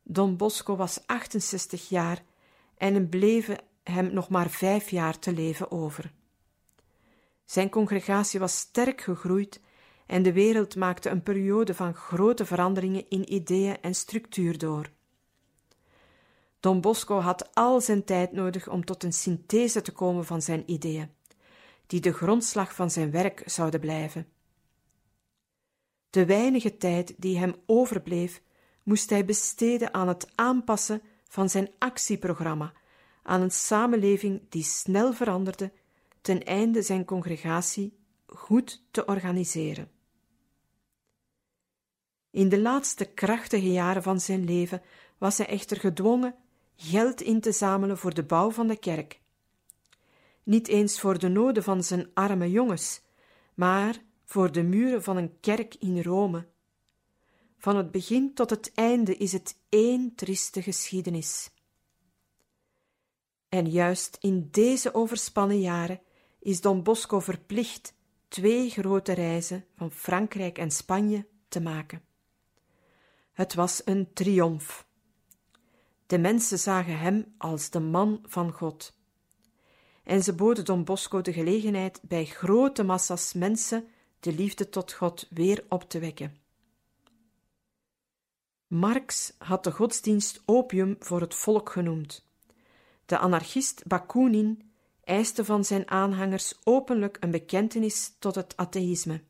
Don 0.03 0.37
Bosco 0.37 0.77
was 0.77 1.07
68 1.07 1.89
jaar 1.89 2.23
en 2.77 3.09
bleven 3.09 3.59
hem 3.83 4.13
nog 4.13 4.29
maar 4.29 4.51
vijf 4.51 4.91
jaar 4.91 5.19
te 5.19 5.33
leven 5.33 5.71
over. 5.71 6.13
Zijn 7.45 7.69
congregatie 7.69 8.41
was 8.41 8.59
sterk 8.59 9.01
gegroeid 9.01 9.61
en 10.07 10.23
de 10.23 10.33
wereld 10.33 10.77
maakte 10.77 11.09
een 11.09 11.23
periode 11.23 11.75
van 11.75 11.95
grote 11.95 12.45
veranderingen 12.45 13.09
in 13.09 13.33
ideeën 13.33 13.81
en 13.81 13.95
structuur 13.95 14.59
door. 14.59 14.91
Don 16.61 16.81
Bosco 16.81 17.21
had 17.21 17.55
al 17.55 17.81
zijn 17.81 18.05
tijd 18.05 18.33
nodig 18.33 18.69
om 18.69 18.85
tot 18.85 19.05
een 19.05 19.13
synthese 19.13 19.83
te 19.83 19.93
komen 19.93 20.25
van 20.25 20.43
zijn 20.43 20.71
ideeën, 20.71 21.11
die 21.91 22.01
de 22.01 22.13
grondslag 22.13 22.75
van 22.75 22.91
zijn 22.91 23.11
werk 23.11 23.43
zouden 23.47 23.81
blijven. 23.81 24.27
De 26.11 26.27
weinige 26.27 26.77
tijd 26.77 27.15
die 27.17 27.39
hem 27.39 27.55
overbleef, 27.67 28.43
moest 28.83 29.11
hij 29.11 29.25
besteden 29.25 29.95
aan 29.95 30.09
het 30.09 30.33
aanpassen 30.35 31.03
van 31.29 31.49
zijn 31.49 31.71
actieprogramma 31.79 32.73
aan 33.23 33.41
een 33.41 33.51
samenleving 33.51 34.43
die 34.49 34.63
snel 34.63 35.13
veranderde, 35.13 35.73
ten 36.21 36.45
einde 36.45 36.83
zijn 36.83 37.05
congregatie 37.05 37.99
goed 38.27 38.83
te 38.91 39.05
organiseren. 39.05 39.91
In 42.31 42.49
de 42.49 42.61
laatste 42.61 43.05
krachtige 43.05 43.73
jaren 43.73 44.03
van 44.03 44.21
zijn 44.21 44.45
leven 44.45 44.83
was 45.19 45.39
hij 45.39 45.47
echter 45.47 45.77
gedwongen 45.77 46.35
geld 46.77 47.21
in 47.21 47.41
te 47.41 47.53
zamelen 47.53 47.99
voor 47.99 48.15
de 48.15 48.25
bouw 48.25 48.51
van 48.51 48.67
de 48.67 48.79
kerk. 48.79 49.20
Niet 50.43 50.69
eens 50.69 51.01
voor 51.01 51.19
de 51.19 51.29
noden 51.29 51.63
van 51.63 51.83
zijn 51.83 52.11
arme 52.15 52.51
jongens, 52.51 53.03
maar 53.55 54.03
voor 54.25 54.53
de 54.53 54.63
muren 54.63 55.03
van 55.03 55.17
een 55.17 55.41
kerk 55.41 55.75
in 55.75 56.03
Rome. 56.03 56.47
Van 57.59 57.77
het 57.77 57.91
begin 57.91 58.35
tot 58.35 58.51
het 58.51 58.73
einde 58.75 59.17
is 59.17 59.33
het 59.33 59.57
één 59.69 60.15
trieste 60.15 60.63
geschiedenis. 60.63 61.51
En 63.49 63.71
juist 63.71 64.17
in 64.21 64.49
deze 64.51 64.95
overspannen 64.95 65.61
jaren 65.61 66.01
is 66.41 66.61
Don 66.61 66.83
Bosco 66.83 67.21
verplicht 67.21 67.95
twee 68.29 68.71
grote 68.71 69.13
reizen 69.13 69.65
van 69.77 69.93
Frankrijk 69.93 70.59
en 70.59 70.71
Spanje 70.71 71.27
te 71.49 71.61
maken. 71.61 72.03
Het 73.33 73.55
was 73.55 73.83
een 73.85 74.13
triomf. 74.13 74.87
De 76.07 76.19
mensen 76.19 76.59
zagen 76.59 76.99
hem 76.99 77.35
als 77.39 77.71
de 77.71 77.81
man 77.81 78.25
van 78.27 78.53
God. 78.53 78.99
En 80.11 80.23
ze 80.23 80.35
boden 80.35 80.65
Don 80.65 80.85
Bosco 80.85 81.21
de 81.21 81.33
gelegenheid 81.33 82.01
bij 82.03 82.25
grote 82.25 82.83
massa's 82.83 83.33
mensen 83.33 83.89
de 84.21 84.33
liefde 84.33 84.69
tot 84.69 84.93
God 84.93 85.27
weer 85.31 85.65
op 85.69 85.89
te 85.89 85.99
wekken. 85.99 86.37
Marx 88.67 89.35
had 89.39 89.65
de 89.65 89.73
godsdienst 89.73 90.43
opium 90.45 90.97
voor 90.99 91.21
het 91.21 91.35
volk 91.35 91.71
genoemd. 91.71 92.29
De 93.07 93.19
anarchist 93.19 93.87
Bakunin 93.87 94.71
eiste 95.05 95.45
van 95.45 95.65
zijn 95.65 95.91
aanhangers 95.91 96.55
openlijk 96.65 97.17
een 97.21 97.31
bekentenis 97.31 98.15
tot 98.19 98.35
het 98.35 98.57
atheïsme. 98.57 99.23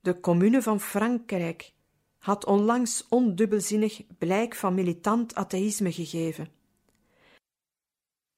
De 0.00 0.20
Commune 0.20 0.62
van 0.62 0.80
Frankrijk 0.80 1.72
had 2.18 2.46
onlangs 2.46 3.06
ondubbelzinnig 3.08 4.02
blijk 4.18 4.54
van 4.54 4.74
militant 4.74 5.34
atheïsme 5.34 5.92
gegeven. 5.92 6.57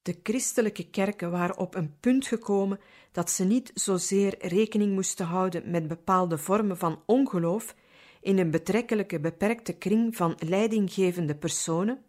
De 0.02 0.20
christelijke 0.22 0.90
kerken 0.90 1.30
waren 1.30 1.58
op 1.58 1.74
een 1.74 1.96
punt 2.00 2.26
gekomen 2.26 2.80
dat 3.12 3.30
ze 3.30 3.44
niet 3.44 3.70
zozeer 3.74 4.46
rekening 4.46 4.92
moesten 4.94 5.26
houden 5.26 5.70
met 5.70 5.88
bepaalde 5.88 6.38
vormen 6.38 6.78
van 6.78 7.02
ongeloof 7.06 7.74
in 8.20 8.38
een 8.38 8.50
betrekkelijke 8.50 9.20
beperkte 9.20 9.72
kring 9.72 10.16
van 10.16 10.36
leidinggevende 10.38 11.36
personen, 11.36 12.02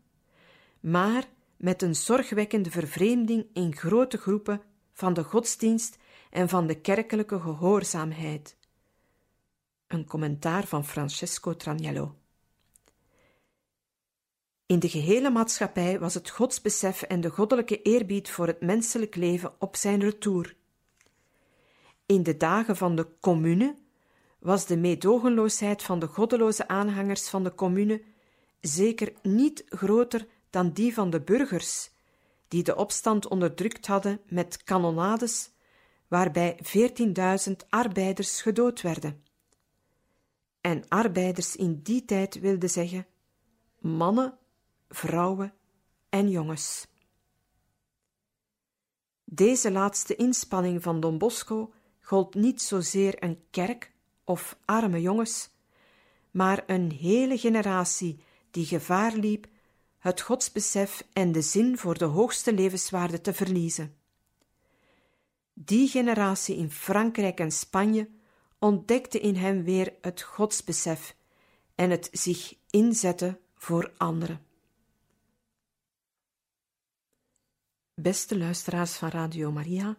maar 0.79 1.29
met 1.57 1.81
een 1.81 1.95
zorgwekkende 1.95 2.71
vervreemding 2.71 3.45
in 3.53 3.75
grote 3.75 4.17
groepen 4.17 4.61
van 4.93 5.13
de 5.13 5.23
godsdienst 5.23 5.97
en 6.29 6.49
van 6.49 6.67
de 6.67 6.81
kerkelijke 6.81 7.39
gehoorzaamheid. 7.39 8.57
Een 9.87 10.05
commentaar 10.05 10.65
van 10.65 10.85
Francesco 10.85 11.55
Traniello. 11.55 12.20
In 14.71 14.79
de 14.79 14.89
gehele 14.89 15.29
maatschappij 15.29 15.99
was 15.99 16.13
het 16.13 16.29
godsbesef 16.29 17.01
en 17.01 17.21
de 17.21 17.29
goddelijke 17.29 17.81
eerbied 17.81 18.29
voor 18.29 18.47
het 18.47 18.61
menselijk 18.61 19.15
leven 19.15 19.53
op 19.59 19.75
zijn 19.75 19.99
retour. 19.99 20.55
In 22.05 22.23
de 22.23 22.37
dagen 22.37 22.77
van 22.77 22.95
de 22.95 23.07
commune 23.19 23.75
was 24.39 24.65
de 24.65 24.77
meedogenloosheid 24.77 25.83
van 25.83 25.99
de 25.99 26.07
goddeloze 26.07 26.67
aanhangers 26.67 27.29
van 27.29 27.43
de 27.43 27.55
commune 27.55 28.01
zeker 28.61 29.13
niet 29.21 29.63
groter 29.67 30.27
dan 30.49 30.71
die 30.71 30.93
van 30.93 31.09
de 31.09 31.21
burgers, 31.21 31.91
die 32.47 32.63
de 32.63 32.75
opstand 32.75 33.27
onderdrukt 33.27 33.87
hadden 33.87 34.21
met 34.27 34.63
kanonades, 34.63 35.49
waarbij 36.07 36.59
14.000 37.47 37.53
arbeiders 37.69 38.41
gedood 38.41 38.81
werden. 38.81 39.23
En 40.61 40.83
arbeiders 40.87 41.55
in 41.55 41.79
die 41.83 42.05
tijd 42.05 42.39
wilde 42.39 42.67
zeggen 42.67 43.05
mannen, 43.79 44.39
vrouwen 44.91 45.53
en 46.09 46.29
jongens. 46.29 46.87
Deze 49.23 49.71
laatste 49.71 50.15
inspanning 50.15 50.83
van 50.83 50.99
Don 50.99 51.17
Bosco 51.17 51.73
gold 52.01 52.33
niet 52.33 52.61
zozeer 52.61 53.23
een 53.23 53.43
kerk 53.49 53.91
of 54.23 54.57
arme 54.65 55.01
jongens, 55.01 55.49
maar 56.31 56.63
een 56.67 56.91
hele 56.91 57.37
generatie 57.37 58.23
die 58.51 58.65
gevaar 58.65 59.13
liep 59.13 59.47
het 59.97 60.21
godsbesef 60.21 61.07
en 61.13 61.31
de 61.31 61.41
zin 61.41 61.77
voor 61.77 61.97
de 61.97 62.05
hoogste 62.05 62.53
levenswaarde 62.53 63.21
te 63.21 63.33
verliezen. 63.33 63.95
Die 65.53 65.87
generatie 65.87 66.55
in 66.55 66.71
Frankrijk 66.71 67.39
en 67.39 67.51
Spanje 67.51 68.09
ontdekte 68.59 69.19
in 69.19 69.35
hem 69.35 69.63
weer 69.63 69.93
het 70.01 70.21
godsbesef 70.21 71.15
en 71.75 71.89
het 71.89 72.09
zich 72.11 72.55
inzetten 72.69 73.39
voor 73.55 73.91
anderen. 73.97 74.50
Beste 78.01 78.37
luisteraars 78.37 78.95
van 78.95 79.09
Radio 79.09 79.51
Maria, 79.51 79.97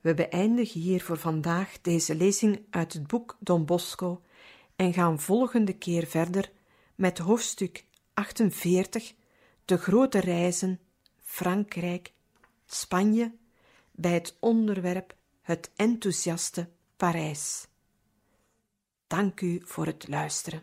we 0.00 0.14
beëindigen 0.14 0.80
hier 0.80 1.02
voor 1.02 1.18
vandaag 1.18 1.80
deze 1.80 2.14
lezing 2.14 2.60
uit 2.70 2.92
het 2.92 3.06
boek 3.06 3.36
Don 3.38 3.64
Bosco 3.64 4.22
en 4.76 4.92
gaan 4.92 5.20
volgende 5.20 5.72
keer 5.72 6.06
verder 6.06 6.52
met 6.94 7.18
hoofdstuk 7.18 7.84
48, 8.14 9.14
de 9.64 9.76
grote 9.76 10.18
reizen, 10.18 10.80
Frankrijk, 11.22 12.12
Spanje, 12.66 13.34
bij 13.92 14.12
het 14.12 14.36
onderwerp 14.40 15.16
het 15.42 15.70
enthousiaste 15.76 16.68
Parijs. 16.96 17.66
Dank 19.06 19.40
u 19.40 19.62
voor 19.64 19.86
het 19.86 20.08
luisteren. 20.08 20.62